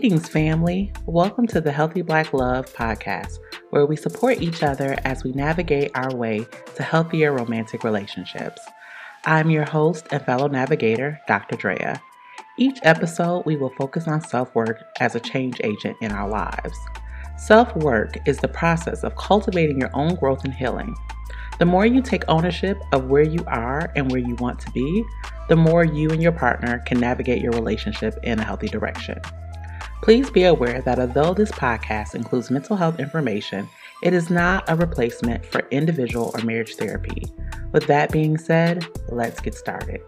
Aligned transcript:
Greetings, 0.00 0.30
family. 0.30 0.94
Welcome 1.04 1.46
to 1.48 1.60
the 1.60 1.72
Healthy 1.72 2.00
Black 2.00 2.32
Love 2.32 2.72
podcast, 2.72 3.38
where 3.68 3.84
we 3.84 3.96
support 3.96 4.40
each 4.40 4.62
other 4.62 4.96
as 5.04 5.24
we 5.24 5.32
navigate 5.32 5.90
our 5.94 6.16
way 6.16 6.46
to 6.74 6.82
healthier 6.82 7.34
romantic 7.34 7.84
relationships. 7.84 8.62
I'm 9.26 9.50
your 9.50 9.66
host 9.66 10.06
and 10.10 10.24
fellow 10.24 10.48
navigator, 10.48 11.20
Dr. 11.28 11.56
Drea. 11.56 12.00
Each 12.56 12.78
episode, 12.82 13.44
we 13.44 13.56
will 13.56 13.74
focus 13.76 14.08
on 14.08 14.22
self 14.22 14.54
work 14.54 14.82
as 15.00 15.14
a 15.14 15.20
change 15.20 15.60
agent 15.62 15.98
in 16.00 16.12
our 16.12 16.30
lives. 16.30 16.78
Self 17.36 17.76
work 17.76 18.16
is 18.26 18.38
the 18.38 18.48
process 18.48 19.04
of 19.04 19.16
cultivating 19.16 19.78
your 19.78 19.90
own 19.92 20.14
growth 20.14 20.46
and 20.46 20.54
healing. 20.54 20.96
The 21.58 21.66
more 21.66 21.84
you 21.84 22.00
take 22.00 22.24
ownership 22.26 22.80
of 22.94 23.10
where 23.10 23.22
you 23.22 23.44
are 23.48 23.92
and 23.94 24.10
where 24.10 24.22
you 24.22 24.34
want 24.36 24.60
to 24.60 24.70
be, 24.70 25.04
the 25.50 25.56
more 25.56 25.84
you 25.84 26.08
and 26.08 26.22
your 26.22 26.32
partner 26.32 26.78
can 26.86 26.98
navigate 26.98 27.42
your 27.42 27.52
relationship 27.52 28.18
in 28.22 28.40
a 28.40 28.44
healthy 28.44 28.68
direction. 28.68 29.20
Please 30.02 30.30
be 30.30 30.44
aware 30.44 30.80
that 30.82 30.98
although 30.98 31.34
this 31.34 31.50
podcast 31.52 32.14
includes 32.14 32.50
mental 32.50 32.76
health 32.76 32.98
information, 32.98 33.68
it 34.02 34.14
is 34.14 34.30
not 34.30 34.64
a 34.68 34.76
replacement 34.76 35.44
for 35.44 35.66
individual 35.70 36.30
or 36.34 36.42
marriage 36.42 36.76
therapy. 36.76 37.24
With 37.72 37.86
that 37.86 38.10
being 38.10 38.38
said, 38.38 38.86
let's 39.10 39.40
get 39.40 39.54
started. 39.54 40.00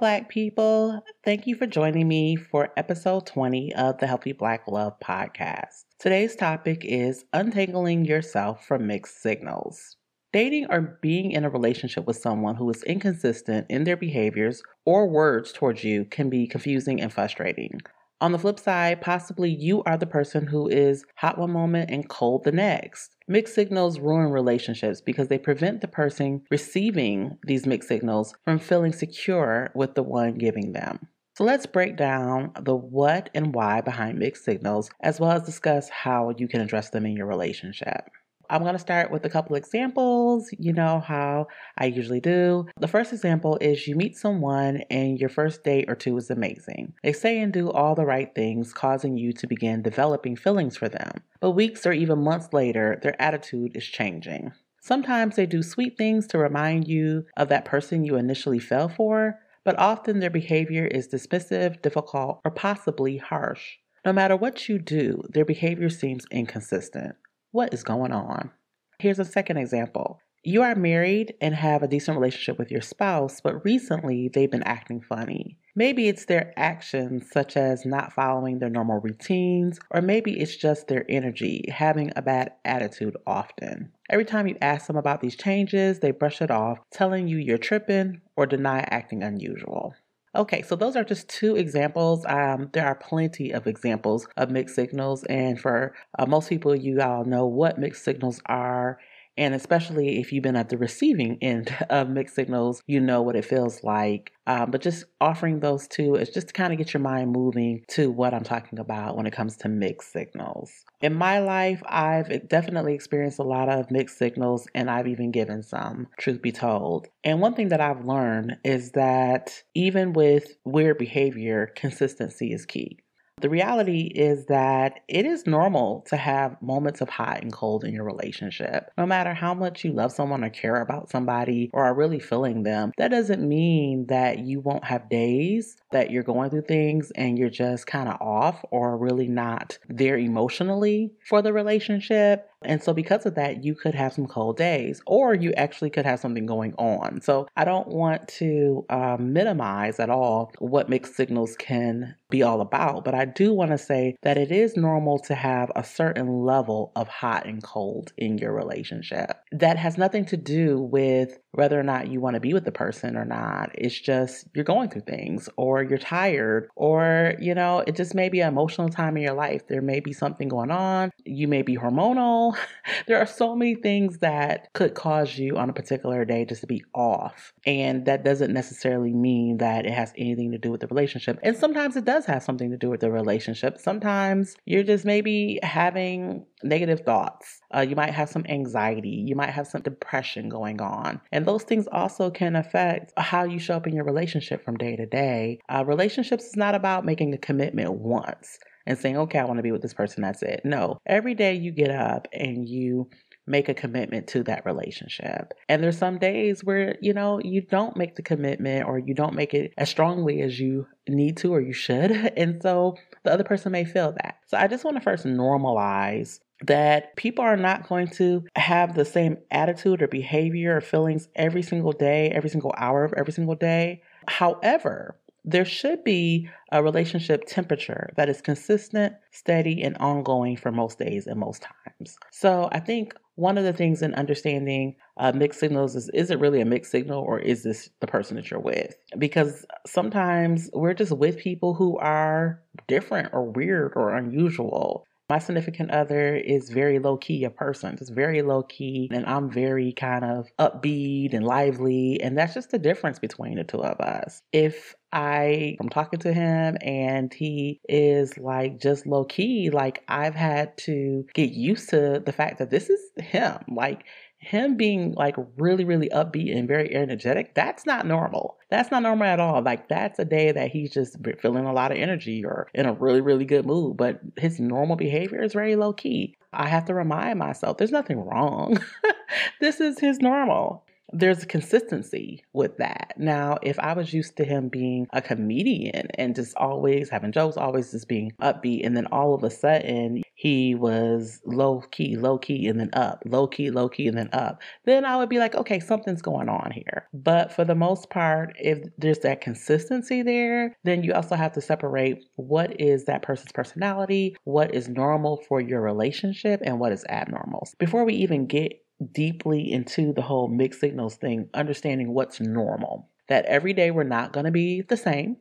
Black 0.00 0.30
people. 0.30 1.04
Thank 1.26 1.46
you 1.46 1.54
for 1.56 1.66
joining 1.66 2.08
me 2.08 2.34
for 2.34 2.70
episode 2.78 3.26
20 3.26 3.74
of 3.74 3.98
the 3.98 4.06
Healthy 4.06 4.32
Black 4.32 4.66
Love 4.66 4.94
podcast. 4.98 5.84
Today's 5.98 6.34
topic 6.34 6.86
is 6.86 7.26
untangling 7.34 8.06
yourself 8.06 8.64
from 8.64 8.86
mixed 8.86 9.20
signals. 9.20 9.98
Dating 10.32 10.68
or 10.70 10.98
being 11.02 11.32
in 11.32 11.44
a 11.44 11.50
relationship 11.50 12.06
with 12.06 12.16
someone 12.16 12.54
who 12.54 12.70
is 12.70 12.82
inconsistent 12.84 13.66
in 13.68 13.84
their 13.84 13.98
behaviors 13.98 14.62
or 14.86 15.06
words 15.06 15.52
towards 15.52 15.84
you 15.84 16.06
can 16.06 16.30
be 16.30 16.46
confusing 16.46 16.98
and 16.98 17.12
frustrating. 17.12 17.78
On 18.22 18.32
the 18.32 18.38
flip 18.38 18.60
side, 18.60 19.00
possibly 19.00 19.48
you 19.48 19.82
are 19.84 19.96
the 19.96 20.04
person 20.04 20.46
who 20.46 20.68
is 20.68 21.06
hot 21.16 21.38
one 21.38 21.52
moment 21.52 21.90
and 21.90 22.06
cold 22.06 22.44
the 22.44 22.52
next. 22.52 23.16
Mixed 23.26 23.54
signals 23.54 23.98
ruin 23.98 24.30
relationships 24.30 25.00
because 25.00 25.28
they 25.28 25.38
prevent 25.38 25.80
the 25.80 25.88
person 25.88 26.42
receiving 26.50 27.38
these 27.46 27.66
mixed 27.66 27.88
signals 27.88 28.34
from 28.44 28.58
feeling 28.58 28.92
secure 28.92 29.70
with 29.74 29.94
the 29.94 30.02
one 30.02 30.34
giving 30.34 30.72
them. 30.72 31.08
So 31.34 31.44
let's 31.44 31.64
break 31.64 31.96
down 31.96 32.52
the 32.60 32.76
what 32.76 33.30
and 33.34 33.54
why 33.54 33.80
behind 33.80 34.18
mixed 34.18 34.44
signals, 34.44 34.90
as 35.00 35.18
well 35.18 35.30
as 35.30 35.44
discuss 35.44 35.88
how 35.88 36.34
you 36.36 36.46
can 36.46 36.60
address 36.60 36.90
them 36.90 37.06
in 37.06 37.16
your 37.16 37.26
relationship. 37.26 38.10
I'm 38.50 38.62
going 38.62 38.74
to 38.74 38.80
start 38.80 39.12
with 39.12 39.24
a 39.24 39.30
couple 39.30 39.54
examples. 39.54 40.50
You 40.58 40.72
know 40.72 40.98
how 40.98 41.46
I 41.78 41.86
usually 41.86 42.18
do. 42.18 42.66
The 42.80 42.88
first 42.88 43.12
example 43.12 43.56
is 43.60 43.86
you 43.86 43.94
meet 43.94 44.16
someone 44.16 44.82
and 44.90 45.20
your 45.20 45.28
first 45.28 45.62
date 45.62 45.84
or 45.88 45.94
two 45.94 46.16
is 46.16 46.30
amazing. 46.30 46.94
They 47.04 47.12
say 47.12 47.38
and 47.38 47.52
do 47.52 47.70
all 47.70 47.94
the 47.94 48.04
right 48.04 48.34
things, 48.34 48.72
causing 48.72 49.16
you 49.16 49.32
to 49.34 49.46
begin 49.46 49.82
developing 49.82 50.34
feelings 50.34 50.76
for 50.76 50.88
them. 50.88 51.12
But 51.40 51.52
weeks 51.52 51.86
or 51.86 51.92
even 51.92 52.24
months 52.24 52.52
later, 52.52 52.98
their 53.00 53.20
attitude 53.22 53.76
is 53.76 53.86
changing. 53.86 54.50
Sometimes 54.80 55.36
they 55.36 55.46
do 55.46 55.62
sweet 55.62 55.96
things 55.96 56.26
to 56.28 56.38
remind 56.38 56.88
you 56.88 57.26
of 57.36 57.48
that 57.50 57.64
person 57.64 58.04
you 58.04 58.16
initially 58.16 58.58
fell 58.58 58.88
for, 58.88 59.38
but 59.64 59.78
often 59.78 60.18
their 60.18 60.30
behavior 60.30 60.86
is 60.86 61.06
dismissive, 61.06 61.80
difficult, 61.82 62.40
or 62.44 62.50
possibly 62.50 63.18
harsh. 63.18 63.76
No 64.04 64.12
matter 64.12 64.34
what 64.34 64.68
you 64.68 64.80
do, 64.80 65.22
their 65.28 65.44
behavior 65.44 65.90
seems 65.90 66.24
inconsistent. 66.32 67.14
What 67.52 67.74
is 67.74 67.82
going 67.82 68.12
on? 68.12 68.52
Here's 69.00 69.18
a 69.18 69.24
second 69.24 69.56
example. 69.56 70.20
You 70.44 70.62
are 70.62 70.76
married 70.76 71.34
and 71.40 71.52
have 71.52 71.82
a 71.82 71.88
decent 71.88 72.16
relationship 72.16 72.60
with 72.60 72.70
your 72.70 72.80
spouse, 72.80 73.40
but 73.40 73.64
recently 73.64 74.30
they've 74.32 74.50
been 74.50 74.62
acting 74.62 75.00
funny. 75.00 75.58
Maybe 75.74 76.06
it's 76.06 76.26
their 76.26 76.52
actions, 76.56 77.28
such 77.32 77.56
as 77.56 77.84
not 77.84 78.12
following 78.12 78.60
their 78.60 78.70
normal 78.70 79.00
routines, 79.00 79.80
or 79.90 80.00
maybe 80.00 80.38
it's 80.38 80.54
just 80.54 80.86
their 80.86 81.04
energy, 81.08 81.64
having 81.68 82.12
a 82.14 82.22
bad 82.22 82.52
attitude 82.64 83.16
often. 83.26 83.90
Every 84.08 84.24
time 84.24 84.46
you 84.46 84.56
ask 84.62 84.86
them 84.86 84.96
about 84.96 85.20
these 85.20 85.36
changes, 85.36 85.98
they 85.98 86.12
brush 86.12 86.40
it 86.40 86.52
off, 86.52 86.78
telling 86.92 87.26
you 87.26 87.36
you're 87.36 87.58
tripping 87.58 88.20
or 88.36 88.46
deny 88.46 88.86
acting 88.90 89.24
unusual. 89.24 89.94
Okay, 90.34 90.62
so 90.62 90.76
those 90.76 90.94
are 90.94 91.02
just 91.02 91.28
two 91.28 91.56
examples. 91.56 92.24
Um, 92.26 92.70
there 92.72 92.86
are 92.86 92.94
plenty 92.94 93.50
of 93.50 93.66
examples 93.66 94.28
of 94.36 94.50
mixed 94.50 94.76
signals, 94.76 95.24
and 95.24 95.60
for 95.60 95.92
uh, 96.18 96.26
most 96.26 96.48
people, 96.48 96.74
you 96.74 97.00
all 97.00 97.24
know 97.24 97.46
what 97.46 97.78
mixed 97.78 98.04
signals 98.04 98.40
are 98.46 99.00
and 99.36 99.54
especially 99.54 100.20
if 100.20 100.32
you've 100.32 100.42
been 100.42 100.56
at 100.56 100.68
the 100.68 100.78
receiving 100.78 101.38
end 101.40 101.74
of 101.90 102.08
mixed 102.08 102.34
signals, 102.34 102.82
you 102.86 103.00
know 103.00 103.22
what 103.22 103.36
it 103.36 103.44
feels 103.44 103.82
like. 103.82 104.32
Um, 104.46 104.70
but 104.70 104.80
just 104.80 105.04
offering 105.20 105.60
those 105.60 105.86
two 105.86 106.16
is 106.16 106.30
just 106.30 106.48
to 106.48 106.52
kind 106.52 106.72
of 106.72 106.78
get 106.78 106.92
your 106.92 107.00
mind 107.00 107.32
moving 107.32 107.84
to 107.88 108.10
what 108.10 108.34
I'm 108.34 108.42
talking 108.42 108.78
about 108.78 109.16
when 109.16 109.26
it 109.26 109.32
comes 109.32 109.56
to 109.58 109.68
mixed 109.68 110.12
signals. 110.12 110.72
In 111.00 111.14
my 111.14 111.38
life, 111.38 111.82
I've 111.86 112.48
definitely 112.48 112.94
experienced 112.94 113.38
a 113.38 113.44
lot 113.44 113.68
of 113.68 113.90
mixed 113.90 114.18
signals 114.18 114.66
and 114.74 114.90
I've 114.90 115.06
even 115.06 115.30
given 115.30 115.62
some, 115.62 116.08
truth 116.18 116.42
be 116.42 116.52
told. 116.52 117.08
And 117.22 117.40
one 117.40 117.54
thing 117.54 117.68
that 117.68 117.80
I've 117.80 118.04
learned 118.04 118.56
is 118.64 118.92
that 118.92 119.62
even 119.74 120.12
with 120.12 120.56
weird 120.64 120.98
behavior, 120.98 121.72
consistency 121.76 122.52
is 122.52 122.66
key. 122.66 122.98
The 123.40 123.48
reality 123.48 124.12
is 124.14 124.46
that 124.46 125.00
it 125.08 125.24
is 125.24 125.46
normal 125.46 126.04
to 126.08 126.16
have 126.16 126.60
moments 126.60 127.00
of 127.00 127.08
hot 127.08 127.42
and 127.42 127.52
cold 127.52 127.84
in 127.84 127.94
your 127.94 128.04
relationship. 128.04 128.90
No 128.98 129.06
matter 129.06 129.32
how 129.32 129.54
much 129.54 129.82
you 129.84 129.92
love 129.92 130.12
someone 130.12 130.44
or 130.44 130.50
care 130.50 130.80
about 130.80 131.10
somebody 131.10 131.70
or 131.72 131.84
are 131.84 131.94
really 131.94 132.20
feeling 132.20 132.64
them, 132.64 132.92
that 132.98 133.08
doesn't 133.08 133.46
mean 133.46 134.06
that 134.08 134.40
you 134.40 134.60
won't 134.60 134.84
have 134.84 135.08
days 135.08 135.76
that 135.90 136.10
you're 136.10 136.22
going 136.22 136.50
through 136.50 136.62
things 136.62 137.10
and 137.12 137.38
you're 137.38 137.48
just 137.48 137.86
kind 137.86 138.08
of 138.08 138.20
off 138.20 138.62
or 138.70 138.98
really 138.98 139.28
not 139.28 139.78
there 139.88 140.18
emotionally 140.18 141.12
for 141.24 141.40
the 141.40 141.52
relationship. 141.52 142.49
And 142.62 142.82
so, 142.82 142.92
because 142.92 143.26
of 143.26 143.34
that, 143.36 143.64
you 143.64 143.74
could 143.74 143.94
have 143.94 144.12
some 144.12 144.26
cold 144.26 144.56
days, 144.56 145.00
or 145.06 145.34
you 145.34 145.52
actually 145.54 145.90
could 145.90 146.04
have 146.04 146.20
something 146.20 146.46
going 146.46 146.74
on. 146.74 147.20
So, 147.20 147.46
I 147.56 147.64
don't 147.64 147.88
want 147.88 148.28
to 148.38 148.84
um, 148.90 149.32
minimize 149.32 149.98
at 149.98 150.10
all 150.10 150.52
what 150.58 150.88
mixed 150.88 151.16
signals 151.16 151.56
can 151.56 152.14
be 152.30 152.42
all 152.42 152.60
about, 152.60 153.04
but 153.04 153.14
I 153.14 153.24
do 153.24 153.52
want 153.52 153.72
to 153.72 153.78
say 153.78 154.16
that 154.22 154.38
it 154.38 154.52
is 154.52 154.76
normal 154.76 155.18
to 155.20 155.34
have 155.34 155.70
a 155.74 155.84
certain 155.84 156.44
level 156.44 156.92
of 156.96 157.08
hot 157.08 157.46
and 157.46 157.62
cold 157.62 158.12
in 158.16 158.38
your 158.38 158.52
relationship. 158.52 159.32
That 159.52 159.76
has 159.76 159.98
nothing 159.98 160.24
to 160.26 160.36
do 160.36 160.80
with 160.80 161.38
whether 161.52 161.78
or 161.78 161.82
not 161.82 162.08
you 162.08 162.20
want 162.20 162.34
to 162.34 162.40
be 162.40 162.54
with 162.54 162.64
the 162.64 162.72
person 162.72 163.16
or 163.16 163.24
not. 163.24 163.70
It's 163.74 163.98
just 163.98 164.46
you're 164.54 164.64
going 164.64 164.88
through 164.88 165.02
things 165.02 165.48
or 165.56 165.82
you're 165.82 165.98
tired 165.98 166.68
or, 166.76 167.34
you 167.40 167.54
know, 167.54 167.82
it 167.86 167.96
just 167.96 168.14
may 168.14 168.28
be 168.28 168.40
an 168.40 168.48
emotional 168.48 168.88
time 168.88 169.16
in 169.16 169.22
your 169.22 169.34
life. 169.34 169.66
There 169.66 169.82
may 169.82 170.00
be 170.00 170.12
something 170.12 170.48
going 170.48 170.70
on. 170.70 171.10
You 171.24 171.48
may 171.48 171.62
be 171.62 171.76
hormonal. 171.76 172.56
there 173.06 173.18
are 173.18 173.26
so 173.26 173.56
many 173.56 173.74
things 173.74 174.18
that 174.18 174.72
could 174.74 174.94
cause 174.94 175.38
you 175.38 175.56
on 175.56 175.70
a 175.70 175.72
particular 175.72 176.24
day 176.24 176.44
just 176.44 176.60
to 176.60 176.66
be 176.66 176.84
off. 176.94 177.52
And 177.66 178.06
that 178.06 178.24
doesn't 178.24 178.52
necessarily 178.52 179.12
mean 179.12 179.58
that 179.58 179.86
it 179.86 179.92
has 179.92 180.12
anything 180.16 180.52
to 180.52 180.58
do 180.58 180.70
with 180.70 180.80
the 180.80 180.86
relationship. 180.86 181.38
And 181.42 181.56
sometimes 181.56 181.96
it 181.96 182.04
does 182.04 182.26
have 182.26 182.42
something 182.42 182.70
to 182.70 182.76
do 182.76 182.90
with 182.90 183.00
the 183.00 183.10
relationship. 183.10 183.78
Sometimes 183.78 184.56
you're 184.66 184.82
just 184.82 185.04
maybe 185.04 185.58
having 185.62 186.46
negative 186.62 187.00
thoughts. 187.00 187.60
Uh, 187.74 187.80
you 187.80 187.96
might 187.96 188.10
have 188.10 188.28
some 188.28 188.44
anxiety. 188.48 189.24
You 189.26 189.34
might 189.34 189.50
have 189.50 189.66
some 189.66 189.82
depression 189.82 190.48
going 190.48 190.80
on. 190.80 191.20
And 191.32 191.39
those 191.46 191.62
things 191.62 191.86
also 191.90 192.30
can 192.30 192.56
affect 192.56 193.12
how 193.16 193.44
you 193.44 193.58
show 193.58 193.76
up 193.76 193.86
in 193.86 193.94
your 193.94 194.04
relationship 194.04 194.64
from 194.64 194.76
day 194.76 194.96
to 194.96 195.06
day. 195.06 195.58
Uh, 195.68 195.84
relationships 195.84 196.44
is 196.44 196.56
not 196.56 196.74
about 196.74 197.04
making 197.04 197.34
a 197.34 197.38
commitment 197.38 197.92
once 197.92 198.58
and 198.86 198.98
saying, 198.98 199.16
okay, 199.16 199.38
I 199.38 199.44
want 199.44 199.58
to 199.58 199.62
be 199.62 199.72
with 199.72 199.82
this 199.82 199.94
person. 199.94 200.22
That's 200.22 200.42
it. 200.42 200.62
No, 200.64 200.98
every 201.06 201.34
day 201.34 201.54
you 201.54 201.72
get 201.72 201.90
up 201.90 202.28
and 202.32 202.68
you 202.68 203.08
make 203.46 203.68
a 203.68 203.74
commitment 203.74 204.28
to 204.28 204.42
that 204.44 204.64
relationship. 204.64 205.52
And 205.68 205.82
there's 205.82 205.98
some 205.98 206.18
days 206.18 206.62
where, 206.62 206.96
you 207.00 207.12
know, 207.12 207.40
you 207.42 207.62
don't 207.62 207.96
make 207.96 208.14
the 208.14 208.22
commitment 208.22 208.86
or 208.86 208.98
you 208.98 209.14
don't 209.14 209.34
make 209.34 209.54
it 209.54 209.72
as 209.76 209.90
strongly 209.90 210.40
as 210.42 210.58
you 210.58 210.86
need 211.08 211.36
to 211.38 211.52
or 211.52 211.60
you 211.60 211.72
should. 211.72 212.10
And 212.40 212.62
so 212.62 212.96
the 213.24 213.32
other 213.32 213.44
person 213.44 213.72
may 213.72 213.84
feel 213.84 214.12
that. 214.22 214.36
So 214.46 214.56
I 214.56 214.66
just 214.66 214.84
want 214.84 214.96
to 214.96 215.02
first 215.02 215.26
normalize 215.26 216.38
that 216.66 217.16
people 217.16 217.44
are 217.44 217.56
not 217.56 217.88
going 217.88 218.08
to 218.08 218.44
have 218.56 218.94
the 218.94 219.04
same 219.04 219.38
attitude 219.50 220.02
or 220.02 220.08
behavior 220.08 220.76
or 220.76 220.80
feelings 220.80 221.28
every 221.34 221.62
single 221.62 221.92
day, 221.92 222.30
every 222.30 222.50
single 222.50 222.74
hour 222.76 223.04
of 223.04 223.14
every 223.16 223.32
single 223.32 223.54
day. 223.54 224.02
However, 224.28 225.16
there 225.44 225.64
should 225.64 226.04
be 226.04 226.48
a 226.70 226.82
relationship 226.82 227.44
temperature 227.46 228.12
that 228.16 228.28
is 228.28 228.42
consistent, 228.42 229.14
steady, 229.30 229.82
and 229.82 229.96
ongoing 229.98 230.56
for 230.56 230.70
most 230.70 230.98
days 230.98 231.26
and 231.26 231.40
most 231.40 231.62
times. 231.62 232.18
So 232.30 232.68
I 232.72 232.80
think 232.80 233.14
one 233.36 233.56
of 233.56 233.64
the 233.64 233.72
things 233.72 234.02
in 234.02 234.14
understanding 234.14 234.96
uh, 235.16 235.32
mixed 235.32 235.60
signals 235.60 235.96
is 235.96 236.10
is 236.12 236.30
it 236.30 236.38
really 236.38 236.60
a 236.60 236.66
mixed 236.66 236.90
signal 236.90 237.22
or 237.22 237.38
is 237.38 237.62
this 237.62 237.88
the 238.00 238.06
person 238.06 238.36
that 238.36 238.50
you're 238.50 238.60
with? 238.60 238.94
Because 239.16 239.64
sometimes 239.86 240.68
we're 240.74 240.94
just 240.94 241.12
with 241.12 241.38
people 241.38 241.72
who 241.72 241.96
are 241.96 242.60
different 242.86 243.32
or 243.32 243.50
weird 243.50 243.92
or 243.96 244.14
unusual. 244.14 245.06
My 245.30 245.38
significant 245.38 245.92
other 245.92 246.34
is 246.34 246.70
very 246.70 246.98
low 246.98 247.16
key 247.16 247.44
a 247.44 247.50
person, 247.50 247.96
just 247.96 248.12
very 248.12 248.42
low 248.42 248.64
key, 248.64 249.08
and 249.12 249.24
I'm 249.26 249.48
very 249.48 249.92
kind 249.92 250.24
of 250.24 250.48
upbeat 250.58 251.34
and 251.34 251.44
lively. 251.46 252.20
And 252.20 252.36
that's 252.36 252.52
just 252.52 252.72
the 252.72 252.80
difference 252.80 253.20
between 253.20 253.54
the 253.54 253.62
two 253.62 253.80
of 253.80 254.00
us. 254.00 254.42
If 254.52 254.96
I 255.12 255.76
am 255.80 255.88
talking 255.88 256.18
to 256.20 256.32
him 256.32 256.78
and 256.80 257.32
he 257.32 257.80
is 257.88 258.38
like 258.38 258.80
just 258.80 259.06
low 259.06 259.24
key, 259.24 259.70
like 259.70 260.02
I've 260.08 260.34
had 260.34 260.76
to 260.78 261.24
get 261.32 261.50
used 261.50 261.90
to 261.90 262.20
the 262.26 262.32
fact 262.32 262.58
that 262.58 262.70
this 262.70 262.90
is 262.90 263.00
him. 263.16 263.58
Like 263.68 264.02
him 264.40 264.76
being 264.76 265.12
like 265.12 265.36
really, 265.58 265.84
really 265.84 266.08
upbeat 266.08 266.56
and 266.56 266.66
very 266.66 266.94
energetic, 266.94 267.54
that's 267.54 267.84
not 267.84 268.06
normal. 268.06 268.56
That's 268.70 268.90
not 268.90 269.02
normal 269.02 269.26
at 269.26 269.38
all. 269.38 269.62
Like 269.62 269.88
that's 269.88 270.18
a 270.18 270.24
day 270.24 270.50
that 270.50 270.70
he's 270.70 270.90
just 270.90 271.18
feeling 271.40 271.66
a 271.66 271.72
lot 271.74 271.92
of 271.92 271.98
energy 271.98 272.44
or 272.44 272.68
in 272.74 272.86
a 272.86 272.94
really, 272.94 273.20
really 273.20 273.44
good 273.44 273.66
mood. 273.66 273.98
But 273.98 274.20
his 274.36 274.58
normal 274.58 274.96
behavior 274.96 275.42
is 275.42 275.52
very 275.52 275.76
low 275.76 275.92
key. 275.92 276.36
I 276.54 276.68
have 276.68 276.86
to 276.86 276.94
remind 276.94 277.38
myself 277.38 277.76
there's 277.76 277.92
nothing 277.92 278.18
wrong. 278.24 278.78
this 279.60 279.78
is 279.78 279.98
his 280.00 280.20
normal 280.20 280.84
there's 281.12 281.42
a 281.42 281.46
consistency 281.46 282.44
with 282.52 282.76
that. 282.78 283.14
Now, 283.16 283.58
if 283.62 283.78
I 283.78 283.92
was 283.92 284.12
used 284.12 284.36
to 284.36 284.44
him 284.44 284.68
being 284.68 285.06
a 285.12 285.22
comedian 285.22 286.08
and 286.14 286.34
just 286.34 286.56
always 286.56 287.10
having 287.10 287.32
jokes, 287.32 287.56
always 287.56 287.90
just 287.90 288.08
being 288.08 288.32
upbeat, 288.40 288.86
and 288.86 288.96
then 288.96 289.06
all 289.06 289.34
of 289.34 289.42
a 289.44 289.50
sudden 289.50 290.22
he 290.34 290.74
was 290.74 291.40
low 291.44 291.82
key, 291.90 292.16
low 292.16 292.38
key, 292.38 292.66
and 292.66 292.80
then 292.80 292.90
up, 292.94 293.22
low 293.26 293.46
key, 293.46 293.70
low 293.70 293.88
key, 293.88 294.08
and 294.08 294.16
then 294.16 294.30
up, 294.32 294.60
then 294.84 295.04
I 295.04 295.16
would 295.16 295.28
be 295.28 295.38
like, 295.38 295.54
okay, 295.54 295.80
something's 295.80 296.22
going 296.22 296.48
on 296.48 296.70
here. 296.70 297.06
But 297.12 297.52
for 297.52 297.64
the 297.64 297.74
most 297.74 298.08
part, 298.10 298.54
if 298.58 298.78
there's 298.96 299.18
that 299.20 299.40
consistency 299.40 300.22
there, 300.22 300.74
then 300.84 301.02
you 301.02 301.12
also 301.12 301.34
have 301.34 301.52
to 301.52 301.60
separate 301.60 302.24
what 302.36 302.80
is 302.80 303.04
that 303.04 303.22
person's 303.22 303.52
personality, 303.52 304.36
what 304.44 304.74
is 304.74 304.88
normal 304.88 305.42
for 305.48 305.60
your 305.60 305.80
relationship, 305.80 306.60
and 306.64 306.80
what 306.80 306.92
is 306.92 307.04
abnormal. 307.08 307.68
Before 307.78 308.04
we 308.04 308.14
even 308.14 308.46
get 308.46 308.72
deeply 309.12 309.72
into 309.72 310.12
the 310.12 310.22
whole 310.22 310.48
mixed 310.48 310.80
signals 310.80 311.16
thing, 311.16 311.48
understanding 311.54 312.12
what's 312.12 312.40
normal. 312.40 313.08
That 313.28 313.44
every 313.46 313.72
day 313.72 313.90
we're 313.90 314.04
not 314.04 314.32
going 314.32 314.46
to 314.46 314.50
be 314.50 314.82
the 314.82 314.96
same, 314.96 315.36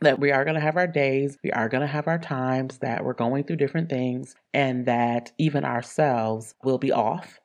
that 0.00 0.18
we 0.18 0.32
are 0.32 0.44
going 0.44 0.54
to 0.54 0.60
have 0.60 0.76
our 0.76 0.86
days, 0.86 1.38
we 1.42 1.50
are 1.52 1.68
going 1.68 1.80
to 1.80 1.86
have 1.86 2.08
our 2.08 2.18
times, 2.18 2.78
that 2.78 3.04
we're 3.04 3.14
going 3.14 3.44
through 3.44 3.56
different 3.56 3.88
things, 3.88 4.34
and 4.52 4.86
that 4.86 5.32
even 5.38 5.64
ourselves 5.64 6.54
will 6.62 6.78
be 6.78 6.92
off. 6.92 7.40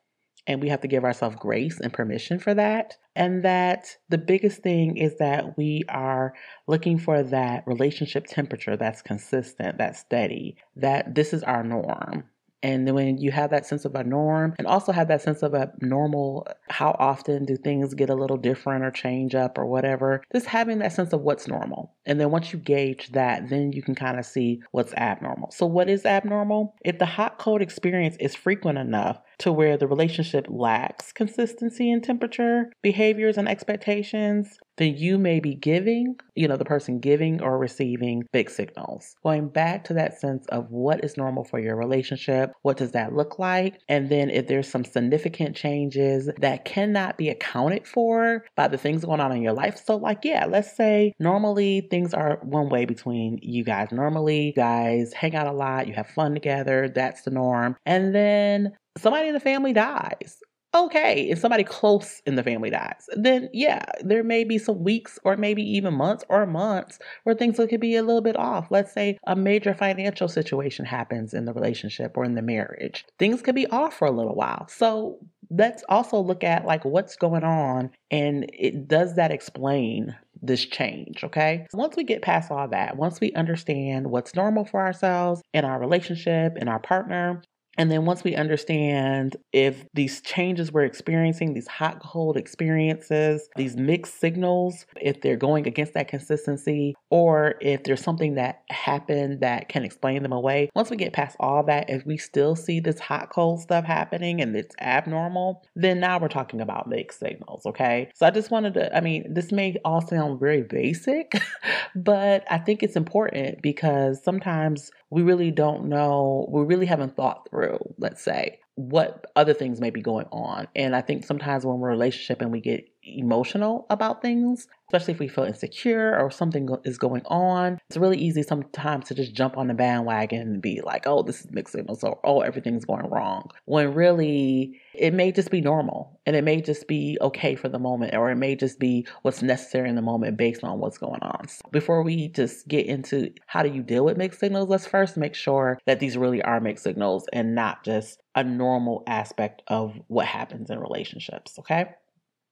And 0.46 0.60
we 0.60 0.68
have 0.68 0.82
to 0.82 0.88
give 0.88 1.04
ourselves 1.04 1.36
grace 1.36 1.80
and 1.80 1.92
permission 1.92 2.38
for 2.38 2.52
that. 2.52 2.98
And 3.16 3.44
that 3.44 3.96
the 4.10 4.18
biggest 4.18 4.62
thing 4.62 4.98
is 4.98 5.16
that 5.18 5.56
we 5.56 5.84
are 5.88 6.34
looking 6.66 6.98
for 6.98 7.22
that 7.22 7.66
relationship 7.66 8.26
temperature 8.26 8.76
that's 8.76 9.00
consistent, 9.00 9.78
that's 9.78 10.00
steady, 10.00 10.56
that 10.76 11.14
this 11.14 11.32
is 11.32 11.42
our 11.44 11.64
norm 11.64 12.24
and 12.64 12.86
then 12.86 12.94
when 12.94 13.18
you 13.18 13.30
have 13.30 13.50
that 13.50 13.66
sense 13.66 13.84
of 13.84 13.94
a 13.94 14.02
norm 14.02 14.54
and 14.56 14.66
also 14.66 14.90
have 14.90 15.08
that 15.08 15.20
sense 15.20 15.42
of 15.42 15.52
a 15.52 15.70
normal, 15.82 16.48
how 16.70 16.96
often 16.98 17.44
do 17.44 17.58
things 17.58 17.92
get 17.92 18.08
a 18.08 18.14
little 18.14 18.38
different 18.38 18.82
or 18.82 18.90
change 18.90 19.34
up 19.34 19.58
or 19.58 19.66
whatever, 19.66 20.22
just 20.32 20.46
having 20.46 20.78
that 20.78 20.94
sense 20.94 21.12
of 21.12 21.20
what's 21.20 21.46
normal. 21.46 21.92
And 22.06 22.18
then 22.18 22.30
once 22.30 22.54
you 22.54 22.58
gauge 22.58 23.12
that, 23.12 23.50
then 23.50 23.74
you 23.74 23.82
can 23.82 23.94
kind 23.94 24.18
of 24.18 24.24
see 24.24 24.62
what's 24.70 24.94
abnormal. 24.94 25.50
So, 25.50 25.66
what 25.66 25.90
is 25.90 26.06
abnormal? 26.06 26.74
If 26.82 26.98
the 26.98 27.04
hot 27.04 27.38
cold 27.38 27.60
experience 27.60 28.16
is 28.18 28.34
frequent 28.34 28.78
enough 28.78 29.20
to 29.38 29.52
where 29.52 29.76
the 29.76 29.86
relationship 29.86 30.46
lacks 30.48 31.12
consistency 31.12 31.90
in 31.90 32.00
temperature, 32.00 32.70
behaviors, 32.82 33.36
and 33.36 33.48
expectations, 33.48 34.58
then 34.76 34.96
you 34.96 35.18
may 35.18 35.40
be 35.40 35.54
giving, 35.54 36.16
you 36.34 36.48
know, 36.48 36.56
the 36.56 36.64
person 36.64 36.98
giving 36.98 37.40
or 37.40 37.58
receiving 37.58 38.24
big 38.32 38.50
signals. 38.50 39.14
Going 39.22 39.48
back 39.48 39.84
to 39.84 39.94
that 39.94 40.18
sense 40.18 40.46
of 40.48 40.70
what 40.70 41.04
is 41.04 41.16
normal 41.16 41.44
for 41.44 41.60
your 41.60 41.76
relationship, 41.76 42.52
what 42.62 42.76
does 42.76 42.92
that 42.92 43.14
look 43.14 43.38
like? 43.38 43.80
And 43.88 44.10
then 44.10 44.30
if 44.30 44.48
there's 44.48 44.68
some 44.68 44.84
significant 44.84 45.54
changes 45.54 46.28
that 46.38 46.64
cannot 46.64 47.16
be 47.16 47.28
accounted 47.28 47.86
for 47.86 48.44
by 48.56 48.68
the 48.68 48.78
things 48.78 49.04
going 49.04 49.20
on 49.20 49.32
in 49.32 49.42
your 49.42 49.52
life. 49.52 49.80
So, 49.84 49.96
like, 49.96 50.24
yeah, 50.24 50.46
let's 50.46 50.76
say 50.76 51.12
normally 51.18 51.86
things 51.90 52.12
are 52.12 52.38
one 52.42 52.68
way 52.68 52.84
between 52.84 53.38
you 53.42 53.64
guys. 53.64 53.88
Normally, 53.92 54.46
you 54.46 54.52
guys 54.52 55.12
hang 55.12 55.36
out 55.36 55.46
a 55.46 55.52
lot, 55.52 55.86
you 55.86 55.94
have 55.94 56.08
fun 56.08 56.34
together, 56.34 56.88
that's 56.88 57.22
the 57.22 57.30
norm. 57.30 57.76
And 57.86 58.14
then 58.14 58.72
somebody 58.96 59.28
in 59.28 59.34
the 59.34 59.40
family 59.40 59.72
dies 59.72 60.40
okay, 60.74 61.30
if 61.30 61.38
somebody 61.38 61.62
close 61.62 62.20
in 62.26 62.34
the 62.34 62.42
family 62.42 62.70
dies, 62.70 63.06
then 63.16 63.48
yeah, 63.52 63.84
there 64.00 64.24
may 64.24 64.44
be 64.44 64.58
some 64.58 64.82
weeks 64.82 65.18
or 65.24 65.36
maybe 65.36 65.62
even 65.62 65.94
months 65.94 66.24
or 66.28 66.46
months 66.46 66.98
where 67.22 67.34
things 67.34 67.56
could 67.56 67.80
be 67.80 67.96
a 67.96 68.02
little 68.02 68.20
bit 68.20 68.36
off. 68.36 68.66
Let's 68.70 68.92
say 68.92 69.18
a 69.26 69.36
major 69.36 69.72
financial 69.72 70.28
situation 70.28 70.84
happens 70.84 71.32
in 71.32 71.44
the 71.44 71.52
relationship 71.52 72.16
or 72.16 72.24
in 72.24 72.34
the 72.34 72.42
marriage. 72.42 73.04
Things 73.18 73.40
could 73.40 73.54
be 73.54 73.68
off 73.68 73.96
for 73.96 74.06
a 74.06 74.10
little 74.10 74.34
while. 74.34 74.66
So 74.68 75.18
let's 75.50 75.84
also 75.88 76.18
look 76.18 76.42
at 76.42 76.64
like 76.64 76.84
what's 76.84 77.16
going 77.16 77.44
on 77.44 77.90
and 78.10 78.50
it 78.52 78.88
does 78.88 79.14
that 79.14 79.30
explain 79.30 80.16
this 80.42 80.64
change, 80.66 81.22
okay? 81.24 81.66
Once 81.72 81.96
we 81.96 82.04
get 82.04 82.20
past 82.20 82.50
all 82.50 82.68
that, 82.68 82.96
once 82.96 83.20
we 83.20 83.32
understand 83.32 84.08
what's 84.08 84.34
normal 84.34 84.64
for 84.64 84.80
ourselves 84.80 85.40
in 85.54 85.64
our 85.64 85.78
relationship, 85.78 86.58
in 86.58 86.68
our 86.68 86.80
partner, 86.80 87.40
and 87.76 87.90
then 87.90 88.04
once 88.04 88.24
we 88.24 88.34
understand 88.34 89.36
if 89.52 89.84
these 89.94 90.20
changes 90.20 90.72
we're 90.72 90.84
experiencing, 90.84 91.54
these 91.54 91.68
hot 91.68 92.00
cold 92.00 92.36
experiences, 92.36 93.48
these 93.56 93.76
mixed 93.76 94.20
signals, 94.20 94.86
if 95.00 95.20
they're 95.20 95.36
going 95.36 95.66
against 95.66 95.94
that 95.94 96.08
consistency, 96.08 96.94
or 97.10 97.54
if 97.60 97.84
there's 97.84 98.02
something 98.02 98.34
that 98.34 98.62
happened 98.70 99.40
that 99.40 99.68
can 99.68 99.84
explain 99.84 100.22
them 100.22 100.32
away, 100.32 100.70
once 100.74 100.90
we 100.90 100.96
get 100.96 101.12
past 101.12 101.36
all 101.40 101.62
that, 101.64 101.90
if 101.90 102.04
we 102.06 102.16
still 102.16 102.56
see 102.56 102.80
this 102.80 102.98
hot 102.98 103.30
cold 103.30 103.60
stuff 103.60 103.84
happening 103.84 104.40
and 104.40 104.54
it's 104.56 104.74
abnormal, 104.80 105.62
then 105.74 106.00
now 106.00 106.18
we're 106.18 106.28
talking 106.28 106.60
about 106.60 106.88
mixed 106.88 107.20
signals, 107.20 107.66
okay? 107.66 108.10
So 108.14 108.26
I 108.26 108.30
just 108.30 108.50
wanted 108.50 108.74
to, 108.74 108.96
I 108.96 109.00
mean, 109.00 109.32
this 109.32 109.52
may 109.52 109.76
all 109.84 110.00
sound 110.00 110.40
very 110.40 110.62
basic, 110.62 111.32
but 111.94 112.44
I 112.50 112.58
think 112.58 112.82
it's 112.82 112.96
important 112.96 113.62
because 113.62 114.22
sometimes 114.22 114.90
we 115.14 115.22
really 115.22 115.52
don't 115.52 115.84
know, 115.84 116.48
we 116.50 116.62
really 116.64 116.86
haven't 116.86 117.14
thought 117.14 117.48
through, 117.48 117.78
let's 117.98 118.20
say, 118.20 118.58
what 118.74 119.24
other 119.36 119.54
things 119.54 119.80
may 119.80 119.90
be 119.90 120.02
going 120.02 120.26
on. 120.32 120.66
And 120.74 120.96
I 120.96 121.02
think 121.02 121.24
sometimes 121.24 121.64
when 121.64 121.78
we're 121.78 121.90
in 121.90 121.94
a 121.94 121.96
relationship 121.96 122.40
and 122.40 122.50
we 122.50 122.60
get 122.60 122.88
emotional 123.04 123.86
about 123.90 124.22
things, 124.22 124.66
especially 124.88 125.14
if 125.14 125.20
we 125.20 125.28
feel 125.28 125.44
insecure 125.44 126.18
or 126.18 126.30
something 126.30 126.68
is 126.84 126.98
going 126.98 127.22
on, 127.26 127.78
it's 127.88 127.96
really 127.96 128.18
easy 128.18 128.42
sometimes 128.42 129.06
to 129.06 129.14
just 129.14 129.34
jump 129.34 129.56
on 129.56 129.68
the 129.68 129.74
bandwagon 129.74 130.40
and 130.40 130.62
be 130.62 130.80
like, 130.82 131.06
oh, 131.06 131.22
this 131.22 131.40
is 131.40 131.50
mixed 131.50 131.72
signals 131.72 132.02
or 132.02 132.18
oh, 132.24 132.40
everything's 132.40 132.84
going 132.84 133.08
wrong. 133.10 133.50
When 133.64 133.94
really 133.94 134.80
it 134.94 135.14
may 135.14 135.32
just 135.32 135.50
be 135.50 135.60
normal 135.60 136.20
and 136.26 136.36
it 136.36 136.44
may 136.44 136.60
just 136.60 136.86
be 136.86 137.18
okay 137.20 137.54
for 137.54 137.68
the 137.68 137.78
moment 137.78 138.14
or 138.14 138.30
it 138.30 138.36
may 138.36 138.56
just 138.56 138.78
be 138.78 139.06
what's 139.22 139.42
necessary 139.42 139.88
in 139.88 139.96
the 139.96 140.02
moment 140.02 140.36
based 140.36 140.64
on 140.64 140.78
what's 140.78 140.98
going 140.98 141.22
on. 141.22 141.48
So 141.48 141.60
before 141.70 142.02
we 142.02 142.28
just 142.28 142.68
get 142.68 142.86
into 142.86 143.32
how 143.46 143.62
do 143.62 143.70
you 143.70 143.82
deal 143.82 144.04
with 144.04 144.16
mixed 144.16 144.40
signals, 144.40 144.68
let's 144.68 144.86
first 144.86 145.16
make 145.16 145.34
sure 145.34 145.78
that 145.86 146.00
these 146.00 146.16
really 146.16 146.42
are 146.42 146.60
mixed 146.60 146.84
signals 146.84 147.26
and 147.32 147.54
not 147.54 147.84
just 147.84 148.20
a 148.34 148.44
normal 148.44 149.02
aspect 149.06 149.62
of 149.68 149.94
what 150.08 150.26
happens 150.26 150.70
in 150.70 150.78
relationships, 150.78 151.58
okay? 151.58 151.86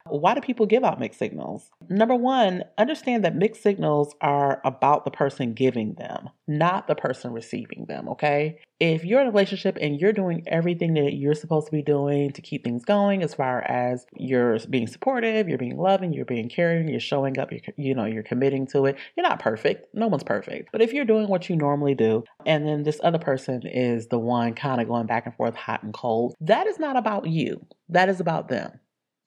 Why 0.07 0.35
do 0.35 0.41
people 0.41 0.67
give 0.67 0.85
out 0.85 1.01
mixed 1.01 1.19
signals? 1.19 1.71
Number 1.89 2.15
one, 2.15 2.65
understand 2.77 3.25
that 3.25 3.37
mixed 3.37 3.63
signals 3.63 4.15
are 4.21 4.61
about 4.65 5.05
the 5.05 5.11
person 5.11 5.55
giving 5.55 5.95
them, 5.95 6.29
not 6.47 6.87
the 6.87 6.95
person 6.95 7.33
receiving 7.33 7.87
them, 7.87 8.09
okay? 8.09 8.59
If 8.81 9.05
you're 9.05 9.21
in 9.21 9.29
a 9.29 9.31
relationship 9.31 9.79
and 9.81 10.01
you're 10.01 10.13
doing 10.13 10.43
everything 10.47 10.95
that 10.95 11.15
you're 11.15 11.35
supposed 11.35 11.67
to 11.67 11.73
be 11.73 11.83
doing 11.83 12.33
to 12.33 12.43
keep 12.43 12.65
things 12.65 12.85
going, 12.85 13.23
as 13.23 13.35
far 13.35 13.63
as 13.63 14.07
you're 14.17 14.59
being 14.71 14.89
supportive, 14.89 15.49
you're 15.49 15.59
being 15.59 15.79
loving, 15.79 16.13
you're 16.13 16.25
being 16.25 16.49
caring, 16.49 16.89
you're 16.89 17.01
showing 17.01 17.39
up, 17.39 17.53
you're, 17.53 17.61
you 17.77 17.95
know, 17.95 18.05
you're 18.05 18.23
committing 18.23 18.67
to 18.69 18.87
it, 18.87 18.97
you're 19.17 19.27
not 19.27 19.39
perfect. 19.39 19.87
No 19.95 20.09
one's 20.09 20.25
perfect. 20.25 20.71
But 20.73 20.83
if 20.83 20.93
you're 20.93 21.05
doing 21.05 21.29
what 21.29 21.49
you 21.49 21.57
normally 21.57 21.95
do, 21.95 22.25
and 22.45 22.67
then 22.67 22.83
this 22.83 23.01
other 23.05 23.19
person 23.19 23.63
is 23.65 24.09
the 24.09 24.19
one 24.19 24.55
kind 24.55 24.81
of 24.81 24.89
going 24.89 25.07
back 25.07 25.27
and 25.27 25.35
forth, 25.37 25.55
hot 25.55 25.83
and 25.85 25.95
cold, 25.95 26.35
that 26.41 26.67
is 26.67 26.79
not 26.79 26.97
about 26.97 27.29
you. 27.29 27.65
That 27.89 28.09
is 28.09 28.21
about 28.21 28.49
them. 28.49 28.81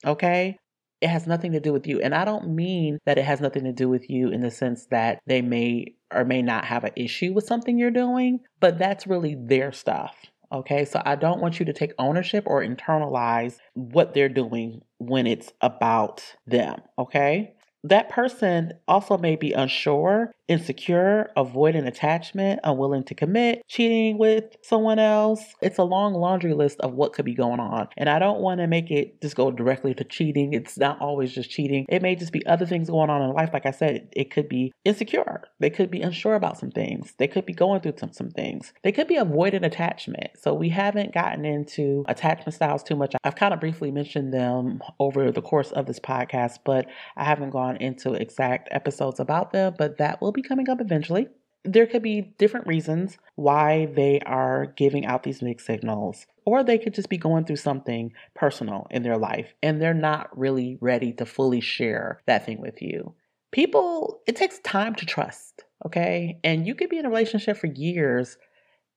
Okay? 0.06 0.58
It 1.06 1.10
has 1.10 1.28
nothing 1.28 1.52
to 1.52 1.60
do 1.60 1.72
with 1.72 1.86
you. 1.86 2.02
And 2.02 2.16
I 2.16 2.26
don't 2.26 2.56
mean 2.56 2.98
that 3.06 3.20
it 3.20 3.26
has 3.26 3.40
nothing 3.40 3.64
to 3.66 3.72
do 3.72 3.88
with 3.88 4.10
you 4.10 4.30
in 4.30 4.42
the 4.42 4.50
sense 4.50 4.88
that 4.88 5.20
they 5.28 5.40
may 5.40 5.94
or 6.12 6.26
may 6.26 6.42
not 6.42 6.66
have 6.66 6.84
an 6.84 6.94
issue 6.96 7.32
with 7.32 7.46
something 7.46 7.78
you're 7.78 7.92
doing, 7.92 8.40
but 8.60 8.80
that's 8.80 9.06
really 9.06 9.36
their 9.40 9.72
stuff. 9.72 10.16
Okay, 10.52 10.84
so 10.84 11.04
I 11.06 11.16
don't 11.16 11.42
want 11.42 11.60
you 11.60 11.66
to 11.68 11.74
take 11.74 11.94
ownership 12.00 12.46
or 12.48 12.64
internalize 12.64 13.58
what 13.76 14.16
they're 14.16 14.30
doing 14.30 14.82
when 14.98 15.28
it's 15.28 15.54
about 15.62 16.24
them. 16.48 16.82
Okay, 16.98 17.54
that 17.84 18.10
person 18.10 18.74
also 18.88 19.16
may 19.16 19.36
be 19.36 19.54
unsure 19.54 20.34
insecure, 20.48 21.32
avoiding 21.36 21.86
attachment, 21.86 22.60
unwilling 22.64 23.04
to 23.06 23.16
commit, 23.16 23.64
cheating 23.68 24.18
with 24.18 24.56
someone 24.62 25.00
else. 25.00 25.42
It's 25.62 25.78
a 25.78 25.84
long 25.84 26.14
laundry 26.14 26.54
list 26.54 26.80
of 26.82 26.94
what 26.94 27.14
could 27.14 27.26
be 27.26 27.34
going 27.34 27.60
on. 27.60 27.88
And 27.98 28.10
I 28.10 28.20
don't 28.20 28.42
want 28.42 28.60
to 28.60 28.68
make 28.68 28.92
it 28.92 29.22
just 29.22 29.36
go 29.36 29.52
directly 29.52 29.94
to 29.96 30.04
cheating. 30.04 30.54
It's 30.54 30.78
not 30.78 31.02
always 31.02 31.34
just 31.34 31.50
cheating. 31.50 31.86
It 31.90 32.02
may 32.02 32.16
just 32.16 32.32
be 32.32 32.46
other 32.46 32.66
things 32.66 32.90
going 32.90 33.10
on 33.10 33.22
in 33.22 33.34
life. 33.34 33.50
Like 33.54 33.66
I 33.66 33.72
said, 33.72 34.10
it 34.16 34.32
could 34.32 34.50
be 34.50 34.72
insecure. 34.84 35.44
They 35.60 35.70
could 35.70 35.90
be 35.90 36.02
unsure 36.02 36.36
about 36.36 36.58
some 36.58 36.72
things. 36.72 37.14
They 37.18 37.28
could 37.28 37.46
be 37.46 37.54
going 37.54 37.82
through 37.82 37.94
some, 37.98 38.14
some 38.14 38.30
things. 38.30 38.74
They 38.84 38.92
could 38.92 39.08
be 39.08 39.16
avoiding 39.16 39.64
attachment. 39.64 40.32
So 40.40 40.54
we 40.54 40.70
haven't 40.70 41.14
gotten 41.14 41.46
into 41.46 42.04
attachment 42.08 42.54
styles 42.54 42.84
too 42.84 42.96
much. 42.96 43.16
I've 43.24 43.36
kind 43.36 43.54
of 43.54 43.60
briefly 43.60 43.92
mentioned 43.92 44.34
them 44.34 44.82
over 45.00 45.32
the 45.32 45.42
course 45.42 45.72
of 45.72 45.86
this 45.86 46.00
podcast, 46.00 46.60
but 46.64 46.86
I 47.18 47.24
haven't 47.24 47.50
gone 47.50 47.78
into 47.78 48.14
exact 48.14 48.70
episodes 48.72 49.20
about 49.20 49.52
them, 49.52 49.74
but 49.78 49.98
that 49.98 50.22
will 50.22 50.35
be 50.36 50.42
coming 50.42 50.70
up 50.70 50.82
eventually. 50.82 51.28
There 51.64 51.88
could 51.88 52.04
be 52.04 52.34
different 52.38 52.68
reasons 52.68 53.18
why 53.36 53.88
they 53.88 54.20
are 54.20 54.68
giving 54.78 55.06
out 55.06 55.24
these 55.24 55.42
mixed 55.42 55.66
signals, 55.66 56.28
or 56.46 56.64
they 56.64 56.78
could 56.78 56.94
just 56.94 57.10
be 57.10 57.18
going 57.18 57.46
through 57.46 57.56
something 57.56 58.14
personal 58.36 58.86
in 58.92 59.02
their 59.02 59.18
life 59.18 59.56
and 59.64 59.82
they're 59.82 59.94
not 59.94 60.38
really 60.38 60.78
ready 60.80 61.12
to 61.14 61.26
fully 61.26 61.62
share 61.62 62.22
that 62.28 62.46
thing 62.46 62.62
with 62.62 62.82
you. 62.82 63.16
People, 63.52 64.22
it 64.28 64.36
takes 64.36 64.60
time 64.60 64.94
to 64.96 65.06
trust, 65.06 65.64
okay? 65.86 66.40
And 66.44 66.68
you 66.68 66.76
could 66.76 66.90
be 66.90 67.00
in 67.00 67.06
a 67.06 67.10
relationship 67.10 67.58
for 67.58 67.68
years 67.68 68.38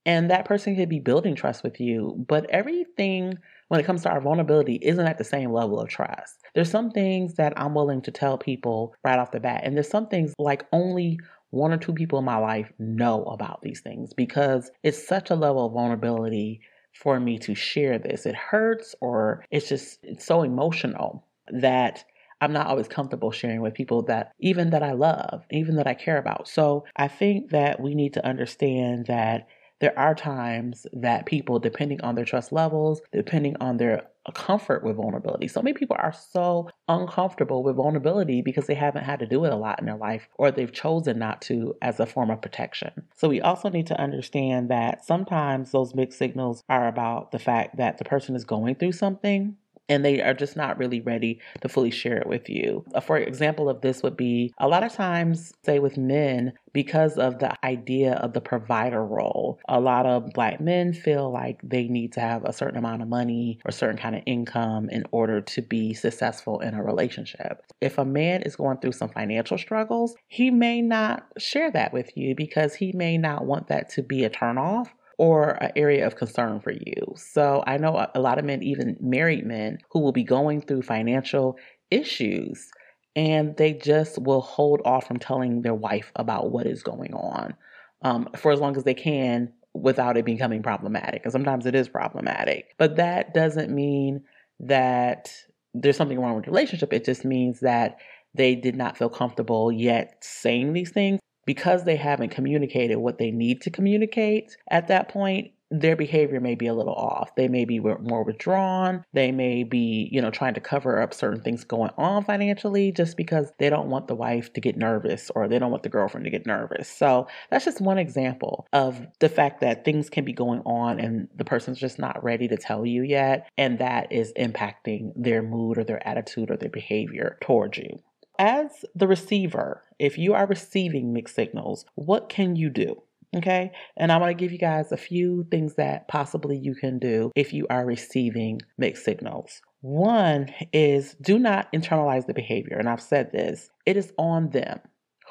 and 0.05 0.31
that 0.31 0.45
person 0.45 0.77
could 0.77 0.89
be 0.89 1.01
building 1.01 1.35
trust 1.35 1.63
with 1.63 1.81
you, 1.81 2.25
but 2.29 2.49
everything 2.51 3.39
when 3.69 3.81
it 3.81 3.87
comes 3.87 4.03
to 4.03 4.11
our 4.11 4.21
vulnerability 4.21 4.79
isn't 4.83 5.07
at 5.07 5.19
the 5.19 5.25
same 5.25 5.53
level 5.53 5.81
of 5.81 5.89
trust. 5.89 6.41
There's 6.55 6.71
some 6.71 6.91
things 6.91 7.35
that 7.35 7.53
I'm 7.57 7.75
willing 7.75 8.03
to 8.03 8.11
tell 8.11 8.39
people 8.39 8.95
right 9.05 9.19
off 9.19 9.31
the 9.31 9.41
bat, 9.41 9.63
and 9.65 9.77
there's 9.77 9.89
some 9.89 10.09
things 10.09 10.35
like 10.39 10.67
only 10.73 11.19
one 11.51 11.73
or 11.73 11.79
two 11.79 11.95
people 11.95 12.19
in 12.19 12.25
my 12.25 12.37
life 12.37 12.71
know 12.79 13.25
about 13.25 13.63
these 13.63 13.81
things 13.81 14.13
because 14.13 14.71
it's 14.83 15.07
such 15.07 15.31
a 15.31 15.35
level 15.35 15.67
of 15.67 15.73
vulnerability 15.73 16.61
for 16.95 17.19
me 17.21 17.39
to 17.39 17.55
share 17.55 17.99
this. 17.99 18.27
It 18.27 18.35
hurts 18.35 18.95
or 19.01 19.45
it's 19.51 19.69
just 19.69 20.01
it's 20.03 20.27
so 20.27 20.43
emotional 20.43 21.25
that 21.51 22.05
I'm 22.41 22.53
not 22.53 22.67
always 22.67 22.89
comfortable 22.89 23.33
sharing 23.33 23.63
with 23.63 23.75
people 23.75 24.03
that 24.03 24.33
even 24.39 24.71
that 24.71 24.83
I 24.83 24.93
love, 24.93 25.45
even 25.51 25.77
that 25.77 25.87
I 25.87 25.95
care 25.95 26.19
about. 26.19 26.49
So 26.49 26.85
I 26.97 27.09
think 27.09 27.51
that 27.51 27.81
we 27.81 27.95
need 27.95 28.15
to 28.15 28.25
understand 28.25 29.07
that 29.07 29.49
there 29.81 29.99
are 29.99 30.15
times 30.15 30.87
that 30.93 31.27
people, 31.27 31.59
depending 31.59 32.01
on 32.01 32.15
their 32.15 32.25
trust 32.25 32.53
levels, 32.53 33.01
depending 33.13 33.57
on 33.61 33.77
their 33.77 34.09
comfort 34.35 34.85
with 34.85 34.97
vulnerability. 34.97 35.49
So 35.49 35.63
many 35.63 35.75
people 35.75 35.97
are 35.99 36.13
so 36.13 36.69
uncomfortable 36.89 37.63
with 37.63 37.77
vulnerability 37.77 38.43
because 38.43 38.67
they 38.67 38.75
haven't 38.75 39.05
had 39.05 39.21
to 39.21 39.27
do 39.27 39.45
it 39.45 39.53
a 39.53 39.57
lot 39.57 39.81
in 39.81 39.87
their 39.87 39.97
life 39.97 40.29
or 40.35 40.51
they've 40.51 40.73
chosen 40.73 41.19
not 41.19 41.41
to 41.43 41.75
as 41.81 41.99
a 42.01 42.07
form 42.07 42.31
of 42.31 42.43
protection. 42.43 42.91
So 43.17 43.29
we 43.29 43.41
also 43.41 43.69
need 43.69 43.87
to 43.87 44.01
understand 44.01 44.69
that 44.71 45.05
sometimes 45.05 45.71
those 45.71 45.95
mixed 45.95 46.19
signals 46.19 46.63
are 46.69 46.89
about 46.89 47.33
the 47.33 47.39
fact 47.39 47.77
that 47.77 47.99
the 47.99 48.05
person 48.05 48.37
is 48.37 48.45
going 48.45 48.75
through 48.75 48.93
something 48.93 49.57
and 49.89 50.05
they 50.05 50.21
are 50.21 50.35
just 50.35 50.57
not 50.57 50.79
really 50.79 51.01
ready 51.01 51.41
to 51.61 51.69
fully 51.69 51.91
share 51.91 52.19
it 52.19 52.27
with 52.27 52.49
you. 52.49 52.85
For 53.03 53.17
example 53.17 53.69
of 53.69 53.81
this 53.81 54.03
would 54.03 54.17
be 54.17 54.53
a 54.59 54.69
lot 54.69 54.85
of 54.85 54.93
times, 54.93 55.53
say 55.65 55.79
with 55.79 55.97
men, 55.97 56.53
because 56.73 57.17
of 57.17 57.39
the 57.39 57.53
idea 57.65 58.13
of 58.15 58.35
the 58.35 58.41
provider 58.41 59.05
role, 59.05 59.59
a 59.69 59.81
lot 59.81 60.07
of 60.07 60.31
black 60.33 60.61
men 60.61 60.93
feel 60.93 61.31
like 61.33 61.61
they 61.63 61.89
need 61.89 62.13
to 62.13 62.21
have 62.21 62.45
a 62.45 62.53
certain 62.53 62.79
amount 62.79 63.03
of 63.03 63.09
money 63.09 63.59
or 63.65 63.73
certain 63.73 63.97
kind 63.97 64.15
of 64.15 64.23
income 64.27 64.89
in 64.91 65.05
order 65.11 65.41
to 65.41 65.63
be 65.63 65.95
successful 65.95 66.61
in 66.61 66.75
a 66.75 66.83
relationship. 66.83 67.63
If 67.81 67.99
a 67.99 68.05
man 68.05 68.43
is 68.43 68.57
going 68.57 68.79
through 68.79 68.93
some 68.93 69.09
financial 69.09 69.59
struggles, 69.59 70.15
he 70.29 70.51
may 70.51 70.83
not 70.83 71.27
share 71.39 71.71
that 71.73 71.93
with 71.93 72.17
you 72.17 72.35
because 72.35 72.75
he 72.75 72.93
may 72.93 73.19
not 73.19 73.45
want 73.45 73.69
that 73.69 73.89
to 73.91 74.03
be 74.03 74.25
a 74.25 74.31
turnoff 74.31 74.89
or 75.19 75.51
an 75.63 75.73
area 75.75 76.07
of 76.07 76.17
concern 76.17 76.61
for 76.61 76.73
you. 76.73 77.15
So 77.17 77.63
I 77.67 77.77
know 77.77 78.07
a 78.15 78.21
lot 78.21 78.39
of 78.39 78.45
men, 78.45 78.63
even 78.63 78.97
married 79.01 79.45
men, 79.45 79.79
who 79.91 80.01
will 80.01 80.13
be 80.13 80.25
going 80.25 80.63
through 80.63 80.83
financial 80.83 81.57
issues 81.91 82.71
and 83.17 83.57
they 83.57 83.73
just 83.73 84.23
will 84.23 84.41
hold 84.41 84.81
off 84.85 85.09
from 85.09 85.19
telling 85.19 85.63
their 85.63 85.75
wife 85.75 86.13
about 86.15 86.53
what 86.53 86.67
is 86.67 86.85
going 86.85 87.15
on 87.15 87.55
um, 88.03 88.29
for 88.37 88.53
as 88.53 88.61
long 88.61 88.77
as 88.77 88.85
they 88.85 88.95
can 88.95 89.53
without 89.75 90.17
it 90.17 90.25
becoming 90.25 90.63
problematic. 90.63 91.23
And 91.25 91.33
sometimes 91.33 91.67
it 91.67 91.75
is 91.75 91.89
problematic. 91.89 92.75
But 92.79 92.97
that 92.97 93.35
doesn't 93.35 93.75
mean 93.75 94.23
that 94.61 95.33
there's 95.75 95.97
something 95.97 96.19
wrong 96.19 96.37
with 96.37 96.45
the 96.45 96.51
relationship. 96.53 96.93
It 96.93 97.05
just 97.05 97.25
means 97.25 97.61
that 97.61 97.99
they 98.35 98.55
did 98.55 98.77
not 98.77 98.97
feel 98.97 99.09
comfortable 99.09 99.73
yet 99.73 100.19
saying 100.21 100.73
these 100.73 100.91
things 100.91 101.21
because 101.49 101.85
they 101.85 101.97
haven't 101.97 102.29
communicated 102.29 102.99
what 102.99 103.17
they 103.17 103.31
need 103.31 103.63
to 103.63 103.71
communicate 103.71 104.55
at 104.71 104.89
that 104.89 105.09
point, 105.09 105.51
their 105.71 105.97
behavior 105.97 106.41
may 106.41 106.55
be 106.55 106.67
a 106.67 106.75
little 106.75 106.93
off. 106.93 107.35
They 107.37 107.49
may 107.49 107.65
be 107.65 107.81
more 107.81 108.23
withdrawn. 108.23 109.03
They 109.15 109.33
may 109.33 109.65
be, 109.65 110.11
you 110.13 110.21
know, 110.21 110.31
trying 110.31 110.53
to 110.55 110.61
cover 110.61 111.01
up 111.01 111.15
certain 111.15 111.41
things 111.41 111.65
going 111.65 111.91
on 111.97 112.23
financially 112.25 112.93
just 112.93 113.17
because 113.17 113.51
they 113.59 113.71
don't 113.71 113.89
want 113.89 114.09
the 114.09 114.15
wife 114.15 114.53
to 114.53 114.61
get 114.61 114.77
nervous 114.77 115.31
or 115.35 115.49
they 115.49 115.59
don't 115.59 115.71
want 115.71 115.85
the 115.85 115.89
girlfriend 115.89 116.25
to 116.25 116.31
get 116.31 116.45
nervous. 116.45 116.87
So 116.87 117.29
that's 117.51 117.65
just 117.65 117.81
one 117.81 117.97
example 117.97 118.67
of 118.75 119.01
the 119.19 119.31
fact 119.31 119.63
that 119.63 119.87
things 119.87 120.11
can 120.11 120.27
be 120.27 120.35
going 120.35 120.61
on 120.67 121.01
and 121.01 121.29
the 121.35 121.47
person's 121.47 121.81
just 121.81 121.99
not 121.99 122.23
ready 122.23 122.47
to 122.49 122.59
tell 122.59 122.85
you 122.85 123.03
yet. 123.03 123.49
And 123.57 123.79
that 123.79 124.13
is 124.13 124.35
impacting 124.39 125.13
their 125.17 125.43
mood 125.43 125.79
or 125.79 125.85
their 125.85 126.07
attitude 126.07 126.51
or 126.51 126.59
their 126.59 126.69
behavior 126.69 127.39
towards 127.41 127.79
you. 127.79 128.01
As 128.39 128.85
the 128.95 129.09
receiver, 129.09 129.83
if 129.99 130.17
you 130.17 130.35
are 130.35 130.47
receiving 130.47 131.13
mixed 131.13 131.35
signals, 131.35 131.85
what 131.97 132.29
can 132.29 132.55
you 132.55 132.71
do? 132.71 133.03
Okay. 133.37 133.73
And 133.97 134.11
I 134.11 134.17
want 134.17 134.31
to 134.31 134.43
give 134.43 134.53
you 134.53 134.59
guys 134.59 134.91
a 134.91 134.97
few 134.97 135.47
things 135.51 135.75
that 135.75 136.09
possibly 136.09 136.57
you 136.57 136.75
can 136.75 136.99
do 136.99 137.31
if 137.35 137.53
you 137.53 137.67
are 137.69 137.85
receiving 137.85 138.61
mixed 138.79 139.05
signals. 139.05 139.61
One 139.81 140.49
is 140.73 141.15
do 141.21 141.39
not 141.39 141.71
internalize 141.73 142.27
the 142.27 142.35
behavior. 142.35 142.79
And 142.79 142.89
I've 142.89 143.03
said 143.03 143.33
this, 143.33 143.71
it 143.85 143.97
is 143.97 144.13
on 144.19 144.51
them. 144.51 144.81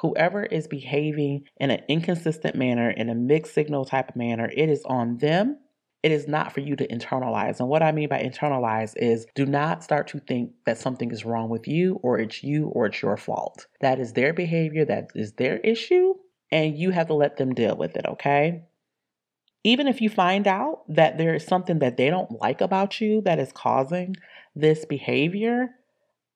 Whoever 0.00 0.44
is 0.44 0.68
behaving 0.68 1.44
in 1.56 1.70
an 1.72 1.80
inconsistent 1.88 2.54
manner, 2.54 2.88
in 2.88 3.08
a 3.08 3.16
mixed 3.16 3.52
signal 3.52 3.84
type 3.84 4.10
of 4.10 4.16
manner, 4.16 4.48
it 4.54 4.68
is 4.68 4.84
on 4.84 5.18
them 5.18 5.58
it 6.02 6.12
is 6.12 6.28
not 6.28 6.52
for 6.52 6.60
you 6.60 6.76
to 6.76 6.86
internalize. 6.86 7.58
And 7.58 7.68
what 7.68 7.82
I 7.82 7.92
mean 7.92 8.08
by 8.08 8.22
internalize 8.22 8.94
is 8.96 9.26
do 9.34 9.44
not 9.44 9.82
start 9.82 10.06
to 10.08 10.20
think 10.20 10.52
that 10.64 10.78
something 10.78 11.10
is 11.10 11.24
wrong 11.24 11.48
with 11.48 11.66
you 11.66 11.98
or 12.02 12.18
it's 12.18 12.44
you 12.44 12.68
or 12.68 12.86
it's 12.86 13.02
your 13.02 13.16
fault. 13.16 13.66
That 13.80 13.98
is 13.98 14.12
their 14.12 14.32
behavior, 14.32 14.84
that 14.84 15.08
is 15.14 15.32
their 15.32 15.58
issue, 15.58 16.14
and 16.52 16.78
you 16.78 16.90
have 16.90 17.08
to 17.08 17.14
let 17.14 17.36
them 17.36 17.52
deal 17.52 17.76
with 17.76 17.96
it, 17.96 18.06
okay? 18.06 18.62
Even 19.64 19.88
if 19.88 20.00
you 20.00 20.08
find 20.08 20.46
out 20.46 20.84
that 20.88 21.18
there 21.18 21.34
is 21.34 21.44
something 21.44 21.80
that 21.80 21.96
they 21.96 22.10
don't 22.10 22.40
like 22.40 22.60
about 22.60 23.00
you 23.00 23.20
that 23.22 23.40
is 23.40 23.50
causing 23.52 24.14
this 24.54 24.84
behavior, 24.84 25.70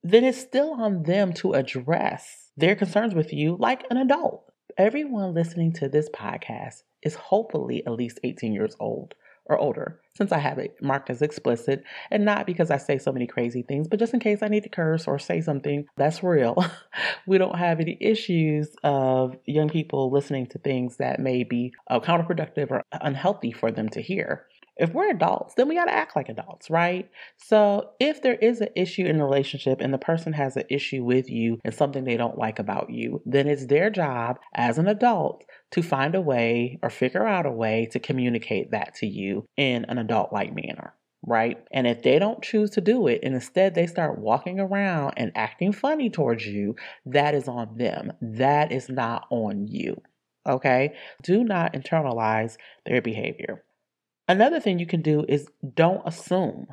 then 0.03 0.25
it's 0.25 0.39
still 0.41 0.73
on 0.73 1.05
them 1.05 1.33
to 1.35 1.53
address 1.53 2.51
their 2.57 2.75
concerns 2.75 3.15
with 3.15 3.33
you 3.33 3.57
like 3.61 3.85
an 3.91 3.97
adult. 3.97 4.51
Everyone 4.77 5.35
listening 5.35 5.73
to 5.75 5.89
this 5.89 6.09
podcast 6.11 6.83
is 7.03 7.15
hopefully 7.15 7.87
at 7.87 7.93
least 7.93 8.19
18 8.25 8.53
years 8.53 8.75
old 8.81 9.15
or 9.53 9.59
older, 9.59 10.01
since 10.17 10.33
I 10.33 10.39
have 10.39 10.59
it 10.59 10.77
marked 10.81 11.11
as 11.11 11.23
explicit, 11.23 11.85
and 12.11 12.25
not 12.25 12.47
because 12.47 12.71
I 12.71 12.79
say 12.79 12.99
so 12.99 13.13
many 13.13 13.27
crazy 13.27 13.63
things, 13.63 13.87
but 13.89 13.99
just 13.99 14.15
in 14.15 14.21
case 14.21 14.43
I 14.43 14.49
need 14.49 14.63
to 14.63 14.69
curse 14.69 15.07
or 15.07 15.19
say 15.19 15.41
something 15.41 15.87
that's 15.97 16.23
real. 16.23 16.57
we 17.27 17.39
don't 17.39 17.59
have 17.59 17.81
any 17.81 17.99
issues 18.01 18.75
of 18.83 19.37
young 19.47 19.69
people 19.69 20.11
listening 20.11 20.47
to 20.49 20.59
things 20.59 20.97
that 20.97 21.21
may 21.21 21.45
be 21.45 21.73
uh, 21.89 22.01
counterproductive 22.01 22.71
or 22.71 22.83
unhealthy 22.93 23.53
for 23.53 23.71
them 23.71 23.89
to 23.91 24.01
hear. 24.01 24.47
If 24.77 24.95
we're 24.95 25.11
adults, 25.11 25.55
then 25.55 25.69
we 25.69 25.75
got 25.75 25.85
to 25.85 25.95
act 25.95 26.17
like 26.17 26.29
adults, 26.29 26.71
right? 26.71 27.11
So, 27.37 27.91
if 28.01 28.23
there 28.23 28.37
is 28.37 28.61
an 28.61 28.71
issue 28.75 29.05
in 29.05 29.21
a 29.21 29.25
relationship 29.25 29.81
and 29.81 29.93
the 29.93 29.99
person 29.99 30.33
has 30.33 30.57
an 30.57 30.65
issue 30.71 31.05
with 31.05 31.29
you 31.31 31.59
and 31.65 31.75
something 31.75 32.05
they 32.05 32.17
don't 32.17 32.39
like 32.39 32.59
about 32.59 32.91
you, 32.91 33.21
then 33.27 33.49
it's 33.49 33.67
their 33.67 33.91
job 33.91 34.39
as 34.55 34.79
an 34.79 34.89
adult 34.89 35.45
to 35.73 35.83
find 35.83 36.15
a 36.15 36.21
way 36.21 36.79
or 36.83 36.89
figure 36.89 37.27
out 37.27 37.45
a 37.45 37.51
way 37.51 37.89
to 37.93 37.99
communicate 37.99 38.71
that 38.71 38.95
to 38.97 39.07
you 39.07 39.45
in 39.57 39.85
an 39.87 39.99
adult 39.99 40.33
like 40.33 40.55
manner. 40.55 40.95
Right. 41.25 41.63
And 41.71 41.87
if 41.87 42.03
they 42.03 42.19
don't 42.19 42.43
choose 42.43 42.71
to 42.71 42.81
do 42.81 43.07
it 43.07 43.21
and 43.23 43.35
instead 43.35 43.75
they 43.75 43.87
start 43.87 44.19
walking 44.19 44.59
around 44.59 45.15
and 45.17 45.31
acting 45.37 45.73
funny 45.73 46.11
towards 46.11 46.47
you, 46.47 46.75
that 47.07 47.35
is 47.35 47.47
on 47.47 47.77
them. 47.77 48.13
That 48.21 48.73
is 48.73 48.89
not 48.89 49.27
on 49.31 49.69
you. 49.69 50.01
Okay. 50.49 50.95
Do 51.23 51.45
not 51.45 51.75
internalize 51.75 52.57
their 52.85 53.01
behavior. 53.01 53.63
Another 54.33 54.61
thing 54.61 54.79
you 54.79 54.87
can 54.87 55.03
do 55.03 55.27
is 55.29 55.47
don't 55.75 56.01
assume. 56.07 56.69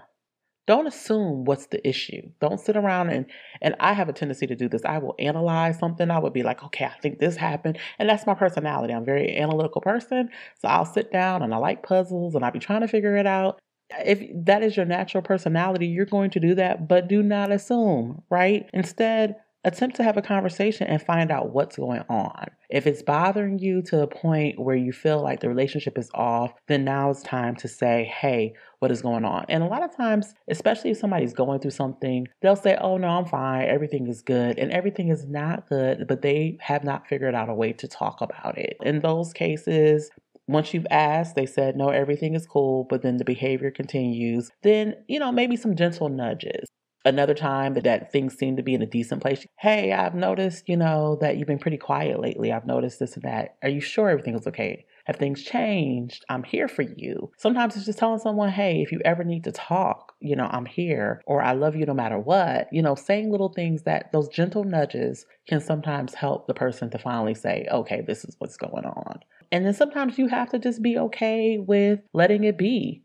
Don't 0.66 0.88
assume 0.88 1.44
what's 1.44 1.66
the 1.66 1.86
issue. 1.86 2.22
Don't 2.39 2.58
sit 2.58 2.78
around 2.78 3.10
and 3.10 3.25
and 3.62 3.75
I 3.82 3.92
have 3.92 4.08
a 4.08 4.13
tendency 4.13 4.48
to 4.48 4.56
do 4.56 4.70
this. 4.70 4.86
I 4.86 5.00
will 5.00 5.13
analyze 5.20 5.78
something. 5.78 6.10
I 6.10 6.20
would 6.20 6.32
be 6.32 6.42
like, 6.42 6.63
okay, 6.63 6.86
I 6.86 6.98
think 7.01 7.20
this 7.20 7.36
happened. 7.36 7.78
And 7.98 8.08
that's 8.08 8.25
my 8.25 8.34
personality. 8.34 8.94
I'm 8.94 9.01
a 9.01 9.06
very 9.06 9.38
analytical 9.38 9.82
person. 9.82 10.30
So 10.62 10.70
I'll 10.70 10.86
sit 10.86 11.12
down 11.12 11.42
and 11.44 11.54
I 11.54 11.58
like 11.58 11.84
puzzles 11.84 12.34
and 12.34 12.46
I'll 12.46 12.51
be 12.51 12.60
trying 12.60 12.80
to 12.80 12.88
figure 12.88 13.18
it 13.18 13.28
out. 13.28 13.60
If 14.06 14.24
that 14.46 14.63
is 14.63 14.78
your 14.78 14.86
natural 14.86 15.22
personality, 15.22 15.88
you're 15.88 16.06
going 16.06 16.30
to 16.30 16.39
do 16.39 16.56
that, 16.56 16.88
but 16.88 17.10
do 17.10 17.22
not 17.22 17.51
assume, 17.51 18.24
right? 18.30 18.70
Instead, 18.74 19.36
attempt 19.63 19.96
to 19.98 20.04
have 20.04 20.18
a 20.18 20.22
conversation 20.22 20.88
and 20.88 21.01
find 21.01 21.32
out 21.32 21.54
what's 21.54 21.75
going 21.75 22.04
on. 22.10 22.48
If 22.70 22.88
it's 22.88 23.04
bothering 23.04 23.60
you 23.60 23.82
to 23.84 23.98
the 23.98 24.08
point 24.08 24.60
where 24.60 24.75
you 24.75 24.92
feel 24.92 25.22
like 25.22 25.42
the 25.42 25.50
relationship 25.50 25.98
is 25.98 26.10
off, 26.13 26.54
then 26.68 26.86
now 26.86 27.10
it's 27.10 27.24
time 27.24 27.56
to 27.58 27.68
say, 27.68 28.06
hey, 28.06 28.54
what 28.80 28.92
is 28.92 29.01
going 29.01 29.25
on? 29.25 29.46
And 29.50 29.63
a 29.63 29.68
lot 29.68 29.84
of 29.84 29.96
times, 29.96 30.34
especially 30.50 30.92
if 30.92 30.98
somebody's 30.98 31.34
going 31.34 31.60
through 31.60 31.72
something, 31.72 32.28
they'll 32.42 32.56
say, 32.56 32.78
oh, 32.80 32.98
no, 32.98 33.08
I'm 33.08 33.25
fine. 33.25 33.68
Everything 33.68 34.08
is 34.08 34.22
good. 34.22 34.58
And 34.58 34.72
everything 34.72 35.10
is 35.10 35.25
not 35.25 35.68
good, 35.68 36.08
but 36.08 36.22
they 36.22 36.58
have 36.62 36.84
not 36.84 37.08
figured 37.08 37.36
out 37.36 37.50
a 37.50 37.54
way 37.54 37.74
to 37.74 37.88
talk 37.88 38.22
about 38.22 38.58
it. 38.58 38.78
In 38.82 39.00
those 39.01 39.34
cases, 39.34 40.10
once 40.48 40.74
you've 40.74 40.88
asked, 40.89 41.36
they 41.36 41.46
said, 41.46 41.75
no, 41.75 41.89
everything 41.89 42.34
is 42.34 42.48
cool, 42.48 42.86
but 42.89 43.01
then 43.01 43.18
the 43.18 43.25
behavior 43.25 43.72
continues, 43.72 44.50
then, 44.63 44.96
you 45.08 45.20
know, 45.20 45.32
maybe 45.32 45.56
some 45.56 45.75
gentle 45.75 46.10
nudges. 46.10 46.66
Another 47.10 47.34
time 47.34 47.74
that, 47.74 47.86
that 47.86 48.12
things 48.12 48.38
seem 48.38 48.56
to 48.58 48.62
be 48.62 48.75
in 48.75 48.84
a 48.84 48.86
decent 48.86 49.20
place. 49.20 49.44
Hey, 49.58 49.92
I've 49.94 50.13
noticed, 50.13 50.70
you 50.70 50.78
know, 50.78 51.18
that 51.22 51.38
you've 51.38 51.48
been 51.48 51.58
pretty 51.58 51.78
quiet 51.78 52.20
lately. 52.20 52.51
I've 52.51 52.68
noticed 52.68 53.00
this 53.00 53.16
and 53.16 53.24
that. 53.24 53.56
Are 53.63 53.70
you 53.70 53.82
sure 53.82 54.10
everything 54.10 54.36
is 54.36 54.46
okay? 54.46 54.86
Have 55.06 55.16
things 55.16 55.42
changed? 55.42 56.24
I'm 56.30 56.44
here 56.44 56.68
for 56.68 56.84
you. 56.84 57.32
Sometimes 57.36 57.75
it's 57.75 57.88
just 57.88 57.98
telling 57.98 58.20
someone, 58.20 58.50
hey, 58.50 58.84
if 58.84 58.92
you 58.92 59.01
ever 59.04 59.24
need 59.24 59.44
to 59.46 59.51
talk, 59.51 60.13
you 60.20 60.36
know, 60.36 60.48
I'm 60.51 60.68
here, 60.68 61.24
or 61.25 61.42
I 61.42 61.54
love 61.54 61.75
you 61.75 61.88
no 61.88 61.96
matter 61.96 62.20
what. 62.20 62.68
You 62.72 62.84
know, 62.84 62.94
saying 62.94 63.32
little 63.32 63.51
things 63.51 63.82
that 63.84 64.12
those 64.12 64.28
gentle 64.28 64.63
nudges 64.63 65.25
can 65.48 65.62
sometimes 65.62 66.13
help 66.13 66.46
the 66.46 66.54
person 66.54 66.92
to 66.92 67.00
finally 67.00 67.34
say, 67.34 67.68
okay, 67.72 68.01
this 68.06 68.24
is 68.24 68.36
what's 68.38 68.58
going 68.58 68.86
on. 68.86 69.20
And 69.51 69.66
then 69.66 69.74
sometimes 69.74 70.20
you 70.20 70.28
have 70.28 70.51
to 70.51 70.60
just 70.60 70.84
be 70.84 71.00
okay 71.00 71.58
with 71.58 72.01
letting 72.13 72.44
it 72.44 72.56
be 72.60 73.01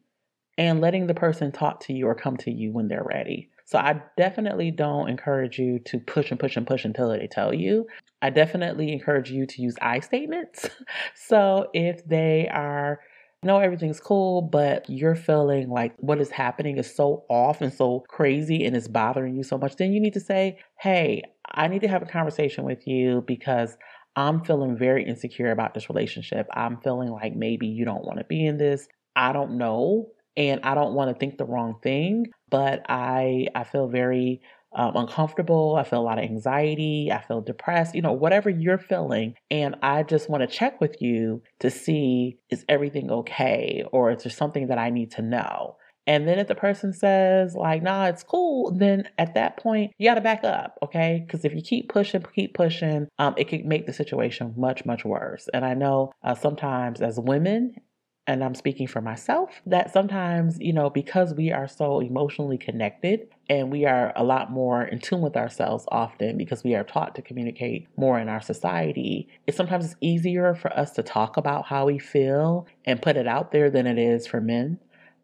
and 0.59 0.83
letting 0.83 1.07
the 1.07 1.15
person 1.15 1.53
talk 1.53 1.81
to 1.81 1.95
you 1.95 2.07
or 2.07 2.15
come 2.15 2.37
to 2.37 2.51
you 2.51 2.71
when 2.71 2.89
they're 2.89 3.03
ready. 3.03 3.49
So 3.65 3.79
I 3.79 4.01
definitely 4.17 4.71
don't 4.71 5.09
encourage 5.09 5.59
you 5.59 5.79
to 5.87 5.99
push 5.99 6.31
and 6.31 6.39
push 6.39 6.57
and 6.57 6.67
push 6.67 6.85
until 6.85 7.09
they 7.09 7.27
tell 7.27 7.55
you. 7.55 7.87
I 8.21 8.31
definitely 8.31 8.93
encourage 8.93 9.31
you 9.31 9.47
to 9.47 9.63
use 9.63 9.75
I 9.81 10.01
statements. 10.01 10.69
so 11.15 11.69
if 11.73 12.07
they 12.07 12.49
are 12.49 13.01
no, 13.43 13.59
everything's 13.59 14.01
cool, 14.01 14.41
but 14.41 14.89
you're 14.89 15.15
feeling 15.15 15.69
like 15.69 15.95
what 15.99 16.19
is 16.19 16.31
happening 16.31 16.79
is 16.79 16.93
so 16.93 17.27
off 17.29 17.61
and 17.61 17.73
so 17.73 18.03
crazy 18.09 18.65
and 18.65 18.75
it's 18.75 18.89
bothering 18.89 19.37
you 19.37 19.43
so 19.43 19.59
much, 19.59 19.77
then 19.77 19.93
you 19.93 20.01
need 20.01 20.15
to 20.15 20.21
say, 20.21 20.59
Hey, 20.81 21.23
I 21.53 21.69
need 21.69 21.83
to 21.83 21.89
have 21.89 22.01
a 22.01 22.07
conversation 22.07 22.65
with 22.65 22.87
you 22.87 23.23
because 23.27 23.77
I'm 24.17 24.43
feeling 24.45 24.79
very 24.79 25.05
insecure 25.05 25.51
about 25.51 25.75
this 25.75 25.91
relationship. 25.91 26.47
I'm 26.55 26.79
feeling 26.81 27.11
like 27.11 27.37
maybe 27.37 27.67
you 27.67 27.85
don't 27.85 28.05
want 28.05 28.19
to 28.19 28.25
be 28.25 28.47
in 28.47 28.57
this. 28.57 28.89
I 29.15 29.33
don't 29.33 29.59
know. 29.59 30.09
And 30.37 30.61
I 30.65 30.75
don't 30.75 30.95
want 30.95 31.11
to 31.11 31.19
think 31.19 31.37
the 31.39 31.45
wrong 31.45 31.77
thing, 31.83 32.27
but 32.55 32.87
I 32.89 33.49
I 33.57 33.65
feel 33.65 33.89
very 33.89 34.41
um, 34.73 34.95
uncomfortable. 34.95 35.75
I 35.75 35.83
feel 35.83 35.99
a 35.99 36.03
lot 36.03 36.19
of 36.19 36.25
anxiety. 36.25 37.11
I 37.11 37.21
feel 37.21 37.41
depressed, 37.41 37.97
you 37.97 38.03
know, 38.03 38.13
whatever 38.13 38.49
you're 38.49 38.79
feeling. 38.79 39.35
And 39.51 39.75
I 39.83 40.05
just 40.05 40.31
want 40.31 40.49
to 40.49 40.57
check 40.57 40.81
with 40.81 41.03
you 41.03 41.43
to 41.59 41.69
see 41.69 42.39
is 42.51 42.65
everything 42.69 43.11
okay 43.11 43.85
or 43.91 44.13
is 44.13 44.23
there 44.23 44.31
something 44.31 44.69
that 44.69 44.79
I 44.79 44.91
need 44.91 45.11
to 45.13 45.23
know? 45.23 45.79
And 46.07 46.29
then 46.29 46.39
if 46.39 46.47
the 46.47 46.55
person 46.55 46.93
says, 46.93 47.55
like, 47.55 47.83
nah, 47.83 48.07
it's 48.07 48.23
cool, 48.23 48.73
then 48.73 49.09
at 49.17 49.35
that 49.35 49.57
point, 49.57 49.93
you 49.97 50.09
got 50.09 50.17
to 50.17 50.21
back 50.21 50.45
up, 50.45 50.79
okay? 50.83 51.25
Because 51.27 51.45
if 51.45 51.55
you 51.55 51.63
keep 51.63 51.89
pushing, 51.89 52.23
keep 52.35 52.55
pushing, 52.55 53.09
um, 53.19 53.35
it 53.39 53.49
could 53.49 53.65
make 53.65 53.87
the 53.87 53.93
situation 53.93 54.55
much, 54.57 54.85
much 54.85 55.05
worse. 55.05 55.49
And 55.55 55.65
I 55.65 55.75
know 55.75 56.13
uh, 56.23 56.35
sometimes 56.35 57.01
as 57.01 57.19
women, 57.19 57.77
and 58.27 58.43
I'm 58.43 58.55
speaking 58.55 58.87
for 58.87 59.01
myself, 59.01 59.61
that 59.67 59.93
sometimes, 59.93 60.59
you 60.59 60.73
know, 60.73 60.89
because 60.89 61.35
we 61.35 61.53
are 61.53 61.69
so 61.69 62.01
emotionally 62.01 62.57
connected 62.57 63.29
and 63.51 63.71
we 63.71 63.85
are 63.85 64.13
a 64.17 64.25
lot 64.25 64.51
more 64.51 64.83
in 64.83 64.99
tune 64.99 65.21
with 65.21 65.37
ourselves 65.37 65.85
often 65.89 66.39
because 66.39 66.65
we 66.65 66.75
are 66.75 66.85
taught 66.85 67.15
to 67.17 67.23
communicate 67.23 67.87
more 67.97 68.19
in 68.19 68.31
our 68.31 68.41
society, 68.41 69.29
it 69.47 69.55
sometimes 69.55 69.85
it's 69.85 69.97
easier 70.01 70.55
for 70.55 70.73
us 70.77 70.93
to 70.93 71.03
talk 71.03 71.37
about 71.37 71.67
how 71.67 71.87
we 71.87 71.99
feel 71.99 72.67
and 72.87 73.03
put 73.03 73.17
it 73.17 73.27
out 73.27 73.53
there 73.53 73.69
than 73.71 73.87
it 73.87 73.99
is 73.99 74.27
for 74.27 74.41
men. 74.41 74.79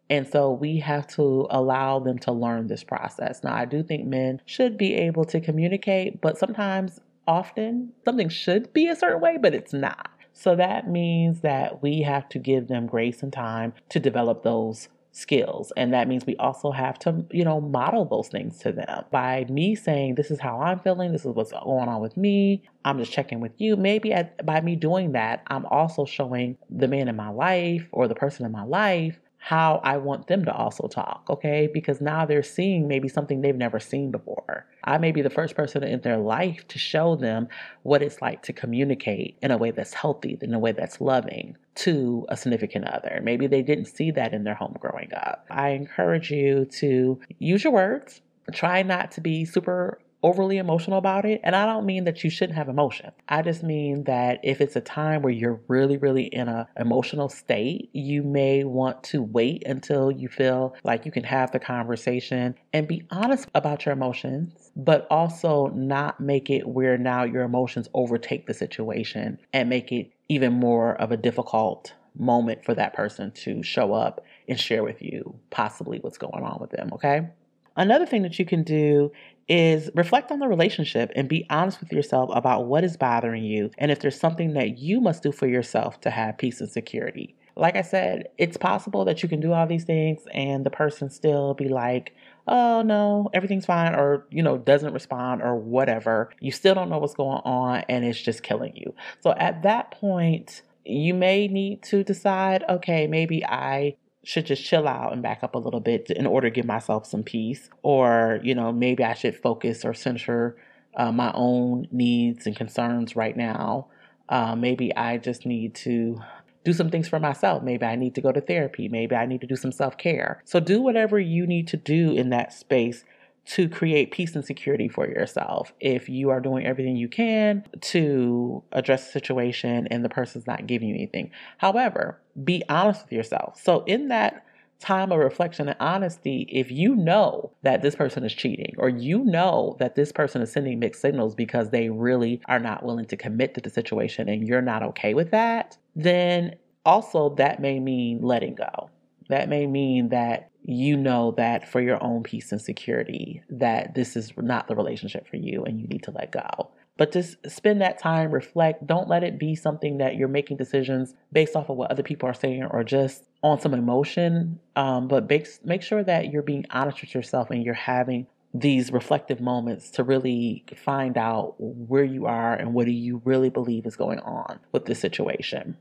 And 0.09 0.27
so 0.27 0.51
we 0.51 0.77
have 0.79 1.07
to 1.15 1.47
allow 1.49 1.99
them 1.99 2.19
to 2.19 2.31
learn 2.33 2.67
this 2.67 2.83
process. 2.83 3.43
Now, 3.43 3.55
I 3.55 3.65
do 3.65 3.81
think 3.81 4.05
men 4.05 4.41
should 4.45 4.77
be 4.77 4.93
able 4.93 5.23
to 5.25 5.39
communicate, 5.39 6.19
but 6.21 6.37
sometimes, 6.37 6.99
often, 7.27 7.93
something 8.03 8.27
should 8.27 8.73
be 8.73 8.89
a 8.89 8.95
certain 8.95 9.21
way, 9.21 9.37
but 9.41 9.55
it's 9.55 9.73
not. 9.73 10.10
So 10.33 10.55
that 10.55 10.89
means 10.89 11.41
that 11.41 11.81
we 11.81 12.01
have 12.01 12.29
to 12.29 12.39
give 12.39 12.67
them 12.67 12.87
grace 12.87 13.21
and 13.21 13.31
time 13.31 13.73
to 13.89 13.99
develop 13.99 14.43
those 14.43 14.89
skills. 15.11 15.73
And 15.75 15.93
that 15.93 16.07
means 16.07 16.25
we 16.25 16.37
also 16.37 16.71
have 16.71 16.97
to, 16.99 17.25
you 17.31 17.43
know, 17.43 17.59
model 17.59 18.05
those 18.05 18.29
things 18.29 18.59
to 18.59 18.71
them. 18.71 19.03
By 19.11 19.45
me 19.49 19.75
saying, 19.75 20.15
this 20.15 20.31
is 20.31 20.39
how 20.39 20.61
I'm 20.61 20.79
feeling, 20.79 21.11
this 21.11 21.25
is 21.25 21.35
what's 21.35 21.51
going 21.51 21.89
on 21.89 22.01
with 22.01 22.15
me, 22.15 22.63
I'm 22.85 22.97
just 22.97 23.11
checking 23.11 23.39
with 23.39 23.51
you. 23.57 23.75
Maybe 23.75 24.13
at, 24.13 24.45
by 24.45 24.61
me 24.61 24.75
doing 24.75 25.11
that, 25.11 25.43
I'm 25.47 25.65
also 25.65 26.05
showing 26.05 26.57
the 26.69 26.87
man 26.87 27.07
in 27.07 27.15
my 27.15 27.29
life 27.29 27.87
or 27.91 28.07
the 28.07 28.15
person 28.15 28.45
in 28.45 28.51
my 28.51 28.63
life 28.63 29.19
how 29.43 29.81
I 29.83 29.97
want 29.97 30.27
them 30.27 30.45
to 30.45 30.53
also 30.53 30.87
talk, 30.87 31.25
okay? 31.27 31.67
Because 31.73 31.99
now 31.99 32.27
they're 32.27 32.43
seeing 32.43 32.87
maybe 32.87 33.07
something 33.07 33.41
they've 33.41 33.55
never 33.55 33.79
seen 33.79 34.11
before. 34.11 34.67
I 34.83 34.99
may 34.99 35.11
be 35.11 35.23
the 35.23 35.31
first 35.31 35.55
person 35.55 35.83
in 35.83 35.99
their 36.01 36.17
life 36.17 36.67
to 36.67 36.77
show 36.77 37.15
them 37.15 37.47
what 37.81 38.03
it's 38.03 38.21
like 38.21 38.43
to 38.43 38.53
communicate 38.53 39.39
in 39.41 39.49
a 39.49 39.57
way 39.57 39.71
that's 39.71 39.95
healthy, 39.95 40.37
in 40.39 40.53
a 40.53 40.59
way 40.59 40.73
that's 40.73 41.01
loving 41.01 41.57
to 41.73 42.23
a 42.29 42.37
significant 42.37 42.85
other. 42.85 43.19
Maybe 43.23 43.47
they 43.47 43.63
didn't 43.63 43.85
see 43.85 44.11
that 44.11 44.31
in 44.31 44.43
their 44.43 44.53
home 44.53 44.77
growing 44.79 45.11
up. 45.15 45.47
I 45.49 45.69
encourage 45.69 46.29
you 46.29 46.65
to 46.65 47.19
use 47.39 47.63
your 47.63 47.73
words. 47.73 48.21
Try 48.53 48.83
not 48.83 49.09
to 49.13 49.21
be 49.21 49.45
super 49.45 50.00
overly 50.23 50.57
emotional 50.57 50.97
about 50.97 51.25
it. 51.25 51.41
And 51.43 51.55
I 51.55 51.65
don't 51.65 51.85
mean 51.85 52.03
that 52.05 52.23
you 52.23 52.29
shouldn't 52.29 52.57
have 52.57 52.69
emotion. 52.69 53.11
I 53.27 53.41
just 53.41 53.63
mean 53.63 54.03
that 54.05 54.39
if 54.43 54.61
it's 54.61 54.75
a 54.75 54.81
time 54.81 55.21
where 55.21 55.33
you're 55.33 55.59
really, 55.67 55.97
really 55.97 56.25
in 56.25 56.47
a 56.47 56.67
emotional 56.77 57.29
state, 57.29 57.89
you 57.93 58.23
may 58.23 58.63
want 58.63 59.03
to 59.05 59.21
wait 59.21 59.63
until 59.65 60.11
you 60.11 60.29
feel 60.29 60.75
like 60.83 61.05
you 61.05 61.11
can 61.11 61.23
have 61.23 61.51
the 61.51 61.59
conversation 61.59 62.55
and 62.73 62.87
be 62.87 63.05
honest 63.09 63.47
about 63.55 63.85
your 63.85 63.93
emotions, 63.93 64.71
but 64.75 65.07
also 65.09 65.67
not 65.67 66.19
make 66.19 66.49
it 66.49 66.67
where 66.67 66.97
now 66.97 67.23
your 67.23 67.43
emotions 67.43 67.89
overtake 67.93 68.47
the 68.47 68.53
situation 68.53 69.39
and 69.53 69.69
make 69.69 69.91
it 69.91 70.11
even 70.29 70.53
more 70.53 70.95
of 70.95 71.11
a 71.11 71.17
difficult 71.17 71.93
moment 72.17 72.63
for 72.63 72.73
that 72.75 72.93
person 72.93 73.31
to 73.31 73.63
show 73.63 73.93
up 73.93 74.23
and 74.47 74.59
share 74.59 74.83
with 74.83 75.01
you 75.01 75.35
possibly 75.49 75.99
what's 75.99 76.17
going 76.17 76.43
on 76.43 76.57
with 76.59 76.69
them, 76.71 76.89
okay? 76.93 77.29
Another 77.75 78.05
thing 78.05 78.21
that 78.23 78.37
you 78.37 78.45
can 78.45 78.63
do 78.63 79.11
is 79.47 79.89
reflect 79.95 80.31
on 80.31 80.39
the 80.39 80.47
relationship 80.47 81.11
and 81.15 81.27
be 81.27 81.45
honest 81.49 81.79
with 81.79 81.91
yourself 81.91 82.29
about 82.33 82.65
what 82.65 82.83
is 82.83 82.97
bothering 82.97 83.43
you 83.43 83.71
and 83.77 83.91
if 83.91 83.99
there's 83.99 84.19
something 84.19 84.53
that 84.53 84.77
you 84.77 85.01
must 85.01 85.23
do 85.23 85.31
for 85.31 85.47
yourself 85.47 85.99
to 86.01 86.09
have 86.09 86.37
peace 86.37 86.61
and 86.61 86.69
security. 86.69 87.35
Like 87.55 87.75
I 87.75 87.81
said, 87.81 88.29
it's 88.37 88.55
possible 88.55 89.03
that 89.05 89.23
you 89.23 89.29
can 89.29 89.41
do 89.41 89.51
all 89.51 89.67
these 89.67 89.83
things 89.83 90.21
and 90.33 90.65
the 90.65 90.69
person 90.69 91.09
still 91.09 91.53
be 91.53 91.67
like, 91.67 92.15
oh 92.47 92.81
no, 92.81 93.29
everything's 93.33 93.65
fine, 93.65 93.93
or, 93.93 94.25
you 94.29 94.41
know, 94.41 94.57
doesn't 94.57 94.93
respond 94.93 95.41
or 95.41 95.55
whatever. 95.55 96.31
You 96.39 96.51
still 96.51 96.75
don't 96.75 96.89
know 96.89 96.97
what's 96.97 97.13
going 97.13 97.41
on 97.43 97.83
and 97.89 98.05
it's 98.05 98.21
just 98.21 98.43
killing 98.43 98.75
you. 98.75 98.95
So 99.19 99.31
at 99.31 99.63
that 99.63 99.91
point, 99.91 100.61
you 100.85 101.13
may 101.13 101.47
need 101.47 101.83
to 101.83 102.03
decide 102.03 102.63
okay, 102.69 103.05
maybe 103.07 103.45
I 103.45 103.95
should 104.23 104.45
just 104.45 104.63
chill 104.63 104.87
out 104.87 105.13
and 105.13 105.21
back 105.21 105.43
up 105.43 105.55
a 105.55 105.57
little 105.57 105.79
bit 105.79 106.09
in 106.11 106.27
order 106.27 106.49
to 106.49 106.53
give 106.53 106.65
myself 106.65 107.05
some 107.05 107.23
peace. 107.23 107.69
Or, 107.81 108.39
you 108.43 108.53
know, 108.53 108.71
maybe 108.71 109.03
I 109.03 109.13
should 109.13 109.35
focus 109.35 109.83
or 109.83 109.93
center 109.93 110.57
uh, 110.95 111.11
my 111.11 111.31
own 111.33 111.87
needs 111.91 112.45
and 112.45 112.55
concerns 112.55 113.15
right 113.15 113.35
now. 113.35 113.87
Uh, 114.29 114.55
maybe 114.55 114.95
I 114.95 115.17
just 115.17 115.45
need 115.45 115.75
to 115.75 116.21
do 116.63 116.73
some 116.73 116.89
things 116.89 117.07
for 117.07 117.19
myself. 117.19 117.63
Maybe 117.63 117.85
I 117.85 117.95
need 117.95 118.15
to 118.15 118.21
go 118.21 118.31
to 118.31 118.41
therapy. 118.41 118.87
Maybe 118.87 119.15
I 119.15 119.25
need 119.25 119.41
to 119.41 119.47
do 119.47 119.55
some 119.55 119.71
self 119.71 119.97
care. 119.97 120.41
So, 120.45 120.59
do 120.59 120.81
whatever 120.81 121.19
you 121.19 121.47
need 121.47 121.67
to 121.69 121.77
do 121.77 122.11
in 122.11 122.29
that 122.29 122.53
space 122.53 123.03
to 123.43 123.67
create 123.67 124.11
peace 124.11 124.35
and 124.35 124.45
security 124.45 124.87
for 124.87 125.07
yourself. 125.07 125.73
If 125.79 126.09
you 126.09 126.29
are 126.29 126.39
doing 126.39 126.65
everything 126.65 126.95
you 126.95 127.09
can 127.09 127.65
to 127.81 128.63
address 128.71 129.05
the 129.07 129.11
situation 129.11 129.87
and 129.89 130.05
the 130.05 130.09
person's 130.09 130.47
not 130.47 130.67
giving 130.67 130.89
you 130.89 130.95
anything. 130.95 131.31
However, 131.57 132.19
be 132.43 132.63
honest 132.69 133.03
with 133.03 133.13
yourself. 133.13 133.59
So, 133.61 133.83
in 133.85 134.09
that 134.09 134.45
time 134.79 135.11
of 135.11 135.19
reflection 135.19 135.69
and 135.69 135.77
honesty, 135.79 136.47
if 136.51 136.71
you 136.71 136.95
know 136.95 137.51
that 137.61 137.81
this 137.81 137.95
person 137.95 138.23
is 138.23 138.33
cheating 138.33 138.73
or 138.77 138.89
you 138.89 139.23
know 139.23 139.75
that 139.79 139.95
this 139.95 140.11
person 140.11 140.41
is 140.41 140.51
sending 140.51 140.79
mixed 140.79 141.01
signals 141.01 141.35
because 141.35 141.69
they 141.69 141.89
really 141.89 142.41
are 142.47 142.59
not 142.59 142.83
willing 142.83 143.05
to 143.05 143.15
commit 143.15 143.53
to 143.53 143.61
the 143.61 143.69
situation 143.69 144.27
and 144.27 144.47
you're 144.47 144.61
not 144.61 144.81
okay 144.81 145.13
with 145.13 145.31
that, 145.31 145.77
then 145.95 146.55
also 146.85 147.35
that 147.35 147.61
may 147.61 147.79
mean 147.79 148.21
letting 148.21 148.55
go. 148.55 148.89
That 149.29 149.49
may 149.49 149.67
mean 149.67 150.09
that 150.09 150.50
you 150.63 150.95
know 150.95 151.33
that 151.37 151.67
for 151.67 151.81
your 151.81 152.01
own 152.03 152.23
peace 152.23 152.51
and 152.51 152.61
security 152.61 153.41
that 153.49 153.95
this 153.95 154.15
is 154.15 154.31
not 154.37 154.67
the 154.67 154.75
relationship 154.75 155.27
for 155.27 155.37
you 155.37 155.63
and 155.63 155.79
you 155.79 155.87
need 155.87 156.03
to 156.03 156.11
let 156.11 156.31
go 156.31 156.69
but 156.97 157.11
just 157.11 157.37
spend 157.49 157.81
that 157.81 157.97
time 157.97 158.31
reflect 158.31 158.85
don't 158.85 159.07
let 159.07 159.23
it 159.23 159.39
be 159.39 159.55
something 159.55 159.97
that 159.97 160.15
you're 160.15 160.27
making 160.27 160.57
decisions 160.57 161.15
based 161.31 161.55
off 161.55 161.69
of 161.69 161.77
what 161.77 161.89
other 161.89 162.03
people 162.03 162.29
are 162.29 162.33
saying 162.33 162.63
or 162.63 162.83
just 162.83 163.23
on 163.41 163.59
some 163.59 163.73
emotion 163.73 164.59
um, 164.75 165.07
but 165.07 165.27
make, 165.27 165.47
make 165.65 165.81
sure 165.81 166.03
that 166.03 166.31
you're 166.31 166.43
being 166.43 166.65
honest 166.69 167.01
with 167.01 167.15
yourself 167.15 167.49
and 167.49 167.63
you're 167.63 167.73
having 167.73 168.27
these 168.53 168.91
reflective 168.91 169.39
moments 169.39 169.89
to 169.91 170.03
really 170.03 170.63
find 170.75 171.17
out 171.17 171.55
where 171.57 172.03
you 172.03 172.25
are 172.25 172.53
and 172.53 172.73
what 172.73 172.85
do 172.85 172.91
you 172.91 173.21
really 173.23 173.49
believe 173.49 173.85
is 173.85 173.95
going 173.95 174.19
on 174.19 174.59
with 174.71 174.85
this 174.85 174.99
situation. 174.99 175.77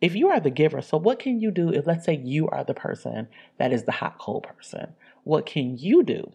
If 0.00 0.14
you 0.14 0.28
are 0.28 0.38
the 0.38 0.50
giver, 0.50 0.80
so 0.80 0.96
what 0.96 1.18
can 1.18 1.40
you 1.40 1.50
do 1.50 1.70
if, 1.72 1.86
let's 1.86 2.04
say, 2.04 2.16
you 2.16 2.48
are 2.48 2.62
the 2.62 2.74
person 2.74 3.28
that 3.58 3.72
is 3.72 3.84
the 3.84 3.92
hot 3.92 4.18
cold 4.18 4.44
person? 4.44 4.94
What 5.24 5.44
can 5.44 5.76
you 5.76 6.02
do? 6.04 6.32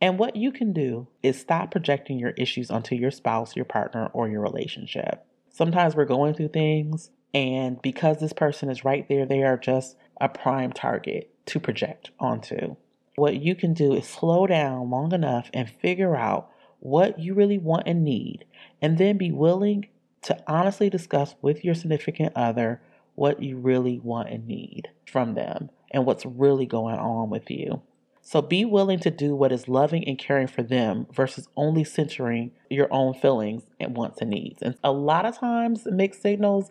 And 0.00 0.18
what 0.18 0.36
you 0.36 0.52
can 0.52 0.72
do 0.72 1.08
is 1.22 1.40
stop 1.40 1.70
projecting 1.70 2.18
your 2.18 2.30
issues 2.30 2.70
onto 2.70 2.94
your 2.94 3.10
spouse, 3.10 3.56
your 3.56 3.64
partner, 3.64 4.10
or 4.12 4.28
your 4.28 4.42
relationship. 4.42 5.26
Sometimes 5.50 5.96
we're 5.96 6.04
going 6.04 6.34
through 6.34 6.48
things, 6.48 7.10
and 7.34 7.80
because 7.82 8.20
this 8.20 8.32
person 8.32 8.70
is 8.70 8.84
right 8.84 9.08
there, 9.08 9.26
they 9.26 9.42
are 9.42 9.56
just 9.56 9.96
a 10.20 10.28
prime 10.28 10.72
target 10.72 11.30
to 11.46 11.58
project 11.58 12.10
onto. 12.20 12.76
What 13.16 13.40
you 13.42 13.54
can 13.54 13.74
do 13.74 13.94
is 13.94 14.06
slow 14.06 14.46
down 14.46 14.90
long 14.90 15.12
enough 15.12 15.50
and 15.52 15.68
figure 15.68 16.14
out 16.14 16.50
what 16.78 17.18
you 17.18 17.34
really 17.34 17.58
want 17.58 17.88
and 17.88 18.04
need, 18.04 18.44
and 18.80 18.98
then 18.98 19.18
be 19.18 19.32
willing 19.32 19.88
to 20.22 20.40
honestly 20.46 20.90
discuss 20.90 21.34
with 21.42 21.64
your 21.64 21.74
significant 21.74 22.32
other 22.36 22.80
what 23.18 23.42
you 23.42 23.56
really 23.56 23.98
want 23.98 24.28
and 24.28 24.46
need 24.46 24.88
from 25.10 25.34
them 25.34 25.70
and 25.90 26.06
what's 26.06 26.24
really 26.24 26.66
going 26.66 26.96
on 26.96 27.30
with 27.30 27.50
you. 27.50 27.82
So 28.22 28.42
be 28.42 28.64
willing 28.64 29.00
to 29.00 29.10
do 29.10 29.34
what 29.34 29.52
is 29.52 29.68
loving 29.68 30.06
and 30.06 30.18
caring 30.18 30.48
for 30.48 30.62
them 30.62 31.06
versus 31.12 31.48
only 31.56 31.82
centering 31.82 32.52
your 32.68 32.86
own 32.92 33.14
feelings 33.14 33.62
and 33.80 33.96
wants 33.96 34.20
and 34.20 34.30
needs. 34.30 34.60
And 34.60 34.76
a 34.84 34.92
lot 34.92 35.24
of 35.24 35.38
times, 35.38 35.86
mixed 35.86 36.22
signals 36.22 36.70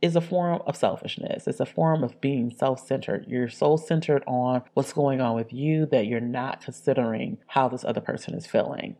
is 0.00 0.16
a 0.16 0.20
form 0.20 0.62
of 0.66 0.76
selfishness. 0.76 1.46
It's 1.46 1.60
a 1.60 1.66
form 1.66 2.02
of 2.02 2.20
being 2.20 2.50
self 2.50 2.86
centered. 2.86 3.26
You're 3.28 3.48
so 3.48 3.76
centered 3.76 4.24
on 4.26 4.62
what's 4.74 4.92
going 4.92 5.20
on 5.20 5.34
with 5.34 5.52
you 5.52 5.86
that 5.86 6.06
you're 6.06 6.20
not 6.20 6.62
considering 6.62 7.38
how 7.46 7.68
this 7.68 7.84
other 7.84 8.00
person 8.00 8.34
is 8.34 8.46
feeling. 8.46 8.96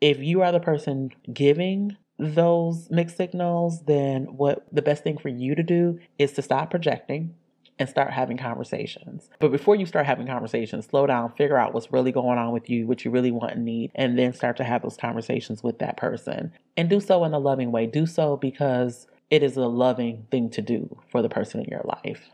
If 0.00 0.18
you 0.18 0.42
are 0.42 0.52
the 0.52 0.60
person 0.60 1.10
giving 1.32 1.96
those 2.18 2.88
mixed 2.90 3.16
signals, 3.16 3.82
then 3.82 4.24
what 4.36 4.66
the 4.72 4.82
best 4.82 5.02
thing 5.02 5.18
for 5.18 5.28
you 5.28 5.54
to 5.54 5.62
do 5.62 5.98
is 6.18 6.32
to 6.32 6.42
stop 6.42 6.70
projecting 6.70 7.34
and 7.78 7.88
start 7.88 8.10
having 8.10 8.38
conversations. 8.38 9.28
But 9.38 9.52
before 9.52 9.76
you 9.76 9.84
start 9.84 10.06
having 10.06 10.26
conversations, 10.26 10.86
slow 10.86 11.06
down, 11.06 11.32
figure 11.32 11.58
out 11.58 11.74
what's 11.74 11.92
really 11.92 12.12
going 12.12 12.38
on 12.38 12.52
with 12.52 12.70
you, 12.70 12.86
what 12.86 13.04
you 13.04 13.10
really 13.10 13.30
want 13.30 13.52
and 13.52 13.64
need, 13.64 13.90
and 13.94 14.18
then 14.18 14.32
start 14.32 14.56
to 14.58 14.64
have 14.64 14.82
those 14.82 14.96
conversations 14.96 15.62
with 15.62 15.78
that 15.80 15.96
person. 15.96 16.52
And 16.76 16.88
do 16.88 17.00
so 17.00 17.24
in 17.24 17.34
a 17.34 17.38
loving 17.38 17.72
way. 17.72 17.86
Do 17.86 18.06
so 18.06 18.36
because 18.36 19.06
it 19.30 19.42
is 19.42 19.56
a 19.56 19.66
loving 19.66 20.26
thing 20.30 20.50
to 20.50 20.62
do 20.62 20.96
for 21.10 21.20
the 21.20 21.28
person 21.28 21.60
in 21.60 21.68
your 21.68 21.84
life. 21.84 22.30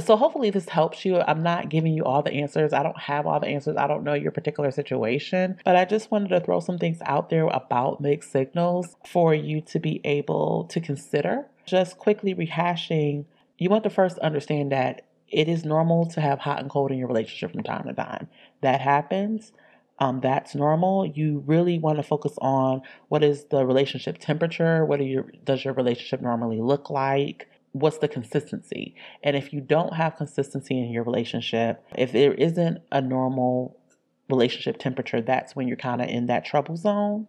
So, 0.00 0.16
hopefully, 0.16 0.50
this 0.50 0.68
helps 0.68 1.04
you. 1.04 1.20
I'm 1.20 1.42
not 1.42 1.68
giving 1.68 1.94
you 1.94 2.04
all 2.04 2.22
the 2.22 2.32
answers. 2.32 2.72
I 2.72 2.82
don't 2.82 2.98
have 2.98 3.26
all 3.26 3.38
the 3.38 3.46
answers. 3.46 3.76
I 3.76 3.86
don't 3.86 4.02
know 4.02 4.14
your 4.14 4.32
particular 4.32 4.70
situation, 4.70 5.58
but 5.64 5.76
I 5.76 5.84
just 5.84 6.10
wanted 6.10 6.28
to 6.30 6.40
throw 6.40 6.60
some 6.60 6.78
things 6.78 6.98
out 7.04 7.30
there 7.30 7.46
about 7.46 8.00
mixed 8.00 8.32
signals 8.32 8.96
for 9.06 9.34
you 9.34 9.60
to 9.62 9.78
be 9.78 10.00
able 10.04 10.64
to 10.70 10.80
consider. 10.80 11.46
Just 11.64 11.98
quickly 11.98 12.34
rehashing, 12.34 13.24
you 13.58 13.70
want 13.70 13.84
to 13.84 13.90
first 13.90 14.18
understand 14.18 14.72
that 14.72 15.06
it 15.28 15.48
is 15.48 15.64
normal 15.64 16.06
to 16.06 16.20
have 16.20 16.40
hot 16.40 16.60
and 16.60 16.68
cold 16.68 16.90
in 16.90 16.98
your 16.98 17.08
relationship 17.08 17.52
from 17.52 17.62
time 17.62 17.86
to 17.86 17.94
time. 17.94 18.28
That 18.62 18.80
happens 18.80 19.52
um, 19.98 20.20
that's 20.20 20.54
normal. 20.54 21.06
You 21.06 21.42
really 21.46 21.78
want 21.78 21.98
to 21.98 22.02
focus 22.02 22.34
on 22.40 22.82
what 23.08 23.22
is 23.22 23.44
the 23.44 23.64
relationship 23.64 24.18
temperature, 24.18 24.84
what 24.84 25.04
your, 25.04 25.26
does 25.44 25.64
your 25.64 25.74
relationship 25.74 26.20
normally 26.20 26.60
look 26.60 26.90
like, 26.90 27.48
what's 27.74 27.98
the 27.98 28.08
consistency. 28.08 28.94
And 29.22 29.36
if 29.36 29.52
you 29.52 29.60
don't 29.60 29.94
have 29.94 30.16
consistency 30.16 30.78
in 30.78 30.90
your 30.90 31.02
relationship, 31.02 31.84
if 31.98 32.12
there 32.12 32.32
isn't 32.32 32.78
a 32.92 33.00
normal 33.00 33.76
relationship 34.30 34.78
temperature, 34.78 35.20
that's 35.20 35.54
when 35.56 35.66
you're 35.66 35.76
kind 35.76 36.00
of 36.00 36.08
in 36.08 36.26
that 36.26 36.44
trouble 36.44 36.76
zone. 36.76 37.26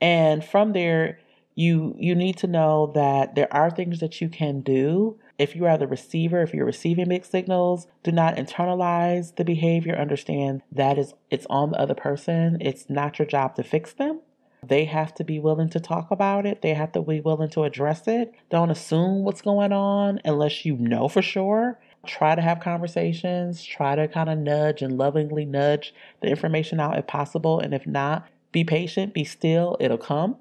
And 0.00 0.42
from 0.42 0.72
there, 0.72 1.18
you 1.54 1.94
you 1.98 2.14
need 2.14 2.38
to 2.38 2.46
know 2.46 2.90
that 2.94 3.34
there 3.34 3.52
are 3.52 3.70
things 3.70 4.00
that 4.00 4.20
you 4.20 4.28
can 4.28 4.62
do 4.62 5.18
if 5.38 5.54
you 5.54 5.66
are 5.66 5.76
the 5.76 5.86
receiver 5.86 6.40
if 6.40 6.54
you're 6.54 6.64
receiving 6.64 7.08
mixed 7.08 7.30
signals 7.30 7.86
do 8.02 8.10
not 8.10 8.36
internalize 8.36 9.36
the 9.36 9.44
behavior 9.44 9.94
understand 9.94 10.62
that 10.72 10.96
is 10.96 11.12
it's 11.30 11.46
on 11.50 11.70
the 11.70 11.78
other 11.78 11.94
person 11.94 12.56
it's 12.62 12.88
not 12.88 13.18
your 13.18 13.26
job 13.26 13.54
to 13.54 13.62
fix 13.62 13.92
them 13.92 14.18
they 14.66 14.84
have 14.84 15.14
to 15.14 15.24
be 15.24 15.38
willing 15.38 15.68
to 15.70 15.80
talk 15.80 16.10
about 16.10 16.46
it. 16.46 16.62
They 16.62 16.74
have 16.74 16.92
to 16.92 17.02
be 17.02 17.20
willing 17.20 17.50
to 17.50 17.64
address 17.64 18.06
it. 18.06 18.32
Don't 18.50 18.70
assume 18.70 19.24
what's 19.24 19.42
going 19.42 19.72
on 19.72 20.20
unless 20.24 20.64
you 20.64 20.76
know 20.76 21.08
for 21.08 21.22
sure. 21.22 21.78
Try 22.06 22.34
to 22.34 22.42
have 22.42 22.60
conversations. 22.60 23.64
Try 23.64 23.96
to 23.96 24.08
kind 24.08 24.28
of 24.28 24.38
nudge 24.38 24.82
and 24.82 24.98
lovingly 24.98 25.44
nudge 25.44 25.94
the 26.20 26.28
information 26.28 26.80
out 26.80 26.98
if 26.98 27.06
possible. 27.06 27.58
And 27.58 27.74
if 27.74 27.86
not 27.86 28.28
be 28.52 28.64
patient 28.64 29.14
be 29.14 29.24
still 29.24 29.76
it'll 29.80 29.98
come. 29.98 30.36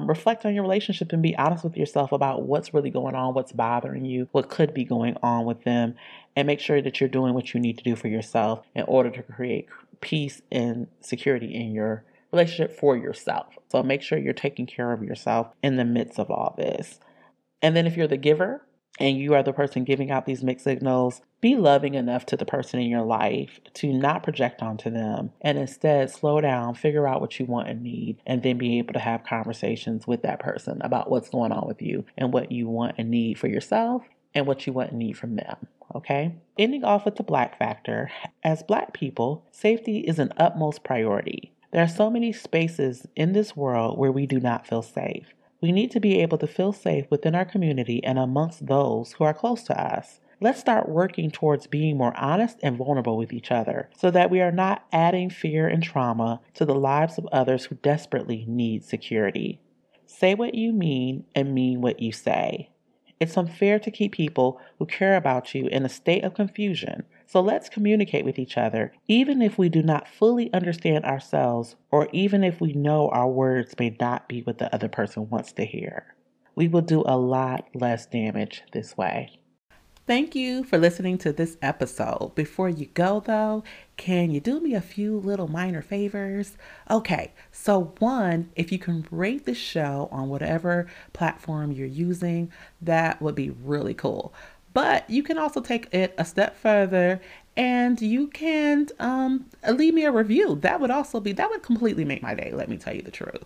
Reflect 0.00 0.44
on 0.44 0.54
your 0.54 0.62
relationship 0.62 1.10
and 1.12 1.22
be 1.22 1.34
honest 1.36 1.64
with 1.64 1.76
yourself 1.76 2.12
about 2.12 2.42
what's 2.42 2.74
really 2.74 2.90
going 2.90 3.14
on, 3.14 3.32
what's 3.32 3.52
bothering 3.52 4.04
you, 4.04 4.28
what 4.30 4.50
could 4.50 4.74
be 4.74 4.84
going 4.84 5.16
on 5.22 5.46
with 5.46 5.64
them, 5.64 5.94
and 6.36 6.46
make 6.46 6.60
sure 6.60 6.82
that 6.82 7.00
you're 7.00 7.08
doing 7.08 7.32
what 7.32 7.54
you 7.54 7.60
need 7.60 7.78
to 7.78 7.84
do 7.84 7.96
for 7.96 8.08
yourself 8.08 8.62
in 8.74 8.82
order 8.82 9.08
to 9.10 9.22
create 9.22 9.68
peace 10.02 10.42
and 10.52 10.86
security 11.00 11.54
in 11.54 11.72
your 11.72 12.04
relationship 12.32 12.78
for 12.78 12.96
yourself. 12.96 13.54
So 13.70 13.82
make 13.82 14.02
sure 14.02 14.18
you're 14.18 14.32
taking 14.32 14.66
care 14.66 14.92
of 14.92 15.02
yourself 15.02 15.48
in 15.62 15.76
the 15.76 15.84
midst 15.84 16.18
of 16.18 16.30
all 16.30 16.54
this. 16.56 17.00
And 17.62 17.76
then 17.76 17.86
if 17.86 17.96
you're 17.96 18.06
the 18.06 18.16
giver, 18.16 18.66
and 18.98 19.18
you 19.18 19.34
are 19.34 19.42
the 19.42 19.52
person 19.52 19.84
giving 19.84 20.10
out 20.10 20.26
these 20.26 20.42
mixed 20.42 20.64
signals, 20.64 21.20
be 21.40 21.54
loving 21.54 21.94
enough 21.94 22.26
to 22.26 22.36
the 22.36 22.46
person 22.46 22.80
in 22.80 22.88
your 22.88 23.02
life 23.04 23.60
to 23.74 23.92
not 23.92 24.22
project 24.22 24.62
onto 24.62 24.90
them 24.90 25.32
and 25.40 25.58
instead 25.58 26.10
slow 26.10 26.40
down, 26.40 26.74
figure 26.74 27.06
out 27.06 27.20
what 27.20 27.38
you 27.38 27.46
want 27.46 27.68
and 27.68 27.82
need, 27.82 28.20
and 28.26 28.42
then 28.42 28.58
be 28.58 28.78
able 28.78 28.94
to 28.94 28.98
have 28.98 29.24
conversations 29.24 30.06
with 30.06 30.22
that 30.22 30.40
person 30.40 30.80
about 30.82 31.10
what's 31.10 31.28
going 31.28 31.52
on 31.52 31.66
with 31.66 31.82
you 31.82 32.04
and 32.16 32.32
what 32.32 32.50
you 32.50 32.68
want 32.68 32.94
and 32.98 33.10
need 33.10 33.38
for 33.38 33.48
yourself 33.48 34.02
and 34.34 34.46
what 34.46 34.66
you 34.66 34.72
want 34.72 34.90
and 34.90 34.98
need 34.98 35.16
from 35.16 35.36
them. 35.36 35.66
Okay? 35.94 36.34
Ending 36.58 36.84
off 36.84 37.04
with 37.04 37.16
the 37.16 37.22
black 37.22 37.58
factor, 37.58 38.10
as 38.42 38.62
black 38.62 38.92
people, 38.92 39.46
safety 39.50 40.00
is 40.00 40.18
an 40.18 40.32
utmost 40.36 40.84
priority. 40.84 41.52
There 41.76 41.84
are 41.84 41.88
so 41.88 42.08
many 42.08 42.32
spaces 42.32 43.06
in 43.14 43.34
this 43.34 43.54
world 43.54 43.98
where 43.98 44.10
we 44.10 44.24
do 44.24 44.40
not 44.40 44.66
feel 44.66 44.80
safe. 44.80 45.34
We 45.60 45.72
need 45.72 45.90
to 45.90 46.00
be 46.00 46.22
able 46.22 46.38
to 46.38 46.46
feel 46.46 46.72
safe 46.72 47.04
within 47.10 47.34
our 47.34 47.44
community 47.44 48.02
and 48.02 48.18
amongst 48.18 48.64
those 48.64 49.12
who 49.12 49.24
are 49.24 49.34
close 49.34 49.62
to 49.64 49.78
us. 49.78 50.20
Let's 50.40 50.58
start 50.58 50.88
working 50.88 51.30
towards 51.30 51.66
being 51.66 51.98
more 51.98 52.16
honest 52.16 52.56
and 52.62 52.78
vulnerable 52.78 53.18
with 53.18 53.30
each 53.30 53.50
other 53.50 53.90
so 53.94 54.10
that 54.10 54.30
we 54.30 54.40
are 54.40 54.50
not 54.50 54.86
adding 54.90 55.28
fear 55.28 55.68
and 55.68 55.82
trauma 55.82 56.40
to 56.54 56.64
the 56.64 56.74
lives 56.74 57.18
of 57.18 57.28
others 57.30 57.66
who 57.66 57.74
desperately 57.74 58.46
need 58.48 58.82
security. 58.82 59.60
Say 60.06 60.34
what 60.34 60.54
you 60.54 60.72
mean 60.72 61.26
and 61.34 61.54
mean 61.54 61.82
what 61.82 62.00
you 62.00 62.10
say. 62.10 62.70
It's 63.20 63.36
unfair 63.36 63.78
to 63.80 63.90
keep 63.90 64.12
people 64.12 64.58
who 64.78 64.86
care 64.86 65.14
about 65.14 65.54
you 65.54 65.66
in 65.66 65.84
a 65.84 65.90
state 65.90 66.24
of 66.24 66.32
confusion 66.32 67.04
so 67.26 67.40
let's 67.40 67.68
communicate 67.68 68.24
with 68.24 68.38
each 68.38 68.56
other, 68.56 68.92
even 69.08 69.42
if 69.42 69.58
we 69.58 69.68
do 69.68 69.82
not 69.82 70.08
fully 70.08 70.52
understand 70.52 71.04
ourselves, 71.04 71.76
or 71.90 72.08
even 72.12 72.44
if 72.44 72.60
we 72.60 72.72
know 72.72 73.08
our 73.08 73.28
words 73.28 73.74
may 73.78 73.96
not 74.00 74.28
be 74.28 74.42
what 74.42 74.58
the 74.58 74.72
other 74.74 74.88
person 74.88 75.28
wants 75.28 75.52
to 75.52 75.66
hear. 75.66 76.14
We 76.54 76.68
will 76.68 76.82
do 76.82 77.02
a 77.04 77.18
lot 77.18 77.68
less 77.74 78.06
damage 78.06 78.62
this 78.72 78.96
way. 78.96 79.40
Thank 80.06 80.36
you 80.36 80.62
for 80.62 80.78
listening 80.78 81.18
to 81.18 81.32
this 81.32 81.56
episode. 81.60 82.36
Before 82.36 82.68
you 82.68 82.86
go, 82.86 83.18
though, 83.18 83.64
can 83.96 84.30
you 84.30 84.38
do 84.38 84.60
me 84.60 84.72
a 84.72 84.80
few 84.80 85.18
little 85.18 85.48
minor 85.48 85.82
favors? 85.82 86.56
Okay, 86.88 87.32
so 87.50 87.92
one, 87.98 88.50
if 88.54 88.70
you 88.70 88.78
can 88.78 89.04
rate 89.10 89.46
the 89.46 89.54
show 89.54 90.08
on 90.12 90.28
whatever 90.28 90.86
platform 91.12 91.72
you're 91.72 91.88
using, 91.88 92.52
that 92.80 93.20
would 93.20 93.34
be 93.34 93.50
really 93.50 93.94
cool. 93.94 94.32
But 94.76 95.08
you 95.08 95.22
can 95.22 95.38
also 95.38 95.62
take 95.62 95.88
it 95.94 96.14
a 96.18 96.24
step 96.26 96.54
further 96.54 97.18
and 97.56 97.98
you 97.98 98.26
can 98.26 98.86
um, 98.98 99.46
leave 99.72 99.94
me 99.94 100.04
a 100.04 100.12
review. 100.12 100.56
That 100.56 100.82
would 100.82 100.90
also 100.90 101.18
be 101.18 101.32
that 101.32 101.48
would 101.48 101.62
completely 101.62 102.04
make 102.04 102.22
my 102.22 102.34
day. 102.34 102.50
Let 102.52 102.68
me 102.68 102.76
tell 102.76 102.94
you 102.94 103.00
the 103.00 103.10
truth. 103.10 103.42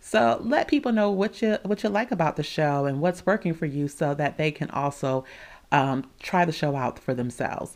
So 0.00 0.42
let 0.44 0.68
people 0.68 0.92
know 0.92 1.10
what 1.10 1.40
you 1.40 1.56
what 1.62 1.82
you 1.82 1.88
like 1.88 2.10
about 2.10 2.36
the 2.36 2.42
show 2.42 2.84
and 2.84 3.00
what's 3.00 3.24
working 3.24 3.54
for 3.54 3.64
you, 3.64 3.88
so 3.88 4.12
that 4.12 4.36
they 4.36 4.50
can 4.50 4.68
also 4.72 5.24
um, 5.72 6.04
try 6.20 6.44
the 6.44 6.52
show 6.52 6.76
out 6.76 6.98
for 6.98 7.14
themselves. 7.14 7.72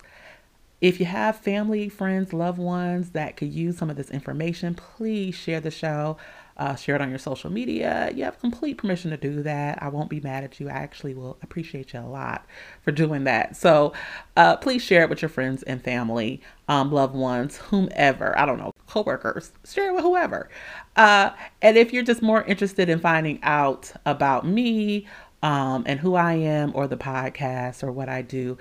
If 0.82 1.00
you 1.00 1.06
have 1.06 1.34
family, 1.38 1.88
friends, 1.88 2.34
loved 2.34 2.58
ones 2.58 3.12
that 3.12 3.38
could 3.38 3.54
use 3.54 3.78
some 3.78 3.88
of 3.88 3.96
this 3.96 4.10
information, 4.10 4.74
please 4.74 5.34
share 5.34 5.60
the 5.60 5.70
show 5.70 6.18
uh, 6.58 6.74
share 6.74 6.96
it 6.96 7.00
on 7.00 7.10
your 7.10 7.18
social 7.18 7.50
media. 7.50 8.10
You 8.14 8.24
have 8.24 8.40
complete 8.40 8.78
permission 8.78 9.10
to 9.10 9.16
do 9.16 9.42
that. 9.42 9.82
I 9.82 9.88
won't 9.88 10.10
be 10.10 10.20
mad 10.20 10.44
at 10.44 10.58
you. 10.58 10.68
I 10.68 10.72
actually 10.72 11.14
will 11.14 11.38
appreciate 11.42 11.92
you 11.92 12.00
a 12.00 12.02
lot 12.02 12.46
for 12.82 12.90
doing 12.90 13.24
that. 13.24 13.56
So 13.56 13.92
uh, 14.36 14.56
please 14.56 14.82
share 14.82 15.02
it 15.02 15.10
with 15.10 15.22
your 15.22 15.28
friends 15.28 15.62
and 15.62 15.82
family, 15.82 16.42
um, 16.68 16.90
loved 16.90 17.14
ones, 17.14 17.56
whomever. 17.56 18.36
I 18.38 18.44
don't 18.44 18.58
know, 18.58 18.72
coworkers. 18.88 19.52
Share 19.64 19.90
it 19.90 19.94
with 19.94 20.02
whoever. 20.02 20.48
Uh, 20.96 21.30
and 21.62 21.76
if 21.76 21.92
you're 21.92 22.02
just 22.02 22.22
more 22.22 22.42
interested 22.42 22.88
in 22.88 22.98
finding 22.98 23.38
out 23.42 23.92
about 24.04 24.44
me 24.44 25.06
um, 25.42 25.84
and 25.86 26.00
who 26.00 26.16
I 26.16 26.34
am 26.34 26.72
or 26.74 26.88
the 26.88 26.96
podcast 26.96 27.84
or 27.84 27.92
what 27.92 28.08
I 28.08 28.22
do, 28.22 28.58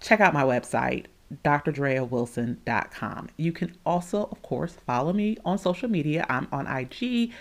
check 0.00 0.20
out 0.20 0.32
my 0.32 0.44
website 0.44 1.06
drdreawilson.com. 1.44 3.28
You 3.36 3.52
can 3.52 3.76
also, 3.84 4.28
of 4.30 4.42
course, 4.42 4.76
follow 4.86 5.12
me 5.12 5.38
on 5.44 5.58
social 5.58 5.88
media. 5.88 6.26
I'm 6.28 6.48
on 6.52 6.66
IG 6.66 7.32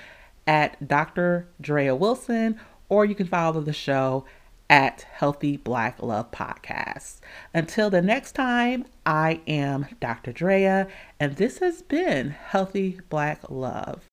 at 0.47 0.87
Dr. 0.87 1.47
Drea 1.61 1.95
Wilson, 1.95 2.59
or 2.89 3.05
you 3.05 3.15
can 3.15 3.27
follow 3.27 3.61
the 3.61 3.73
show 3.73 4.25
at 4.69 5.05
Healthy 5.11 5.57
Black 5.57 6.01
Love 6.01 6.31
Podcast. 6.31 7.19
Until 7.53 7.89
the 7.89 8.01
next 8.01 8.31
time, 8.33 8.85
I 9.05 9.41
am 9.47 9.87
Dr. 9.99 10.31
Drea, 10.31 10.87
and 11.19 11.35
this 11.35 11.59
has 11.59 11.81
been 11.81 12.31
Healthy 12.31 12.99
Black 13.09 13.49
Love. 13.49 14.09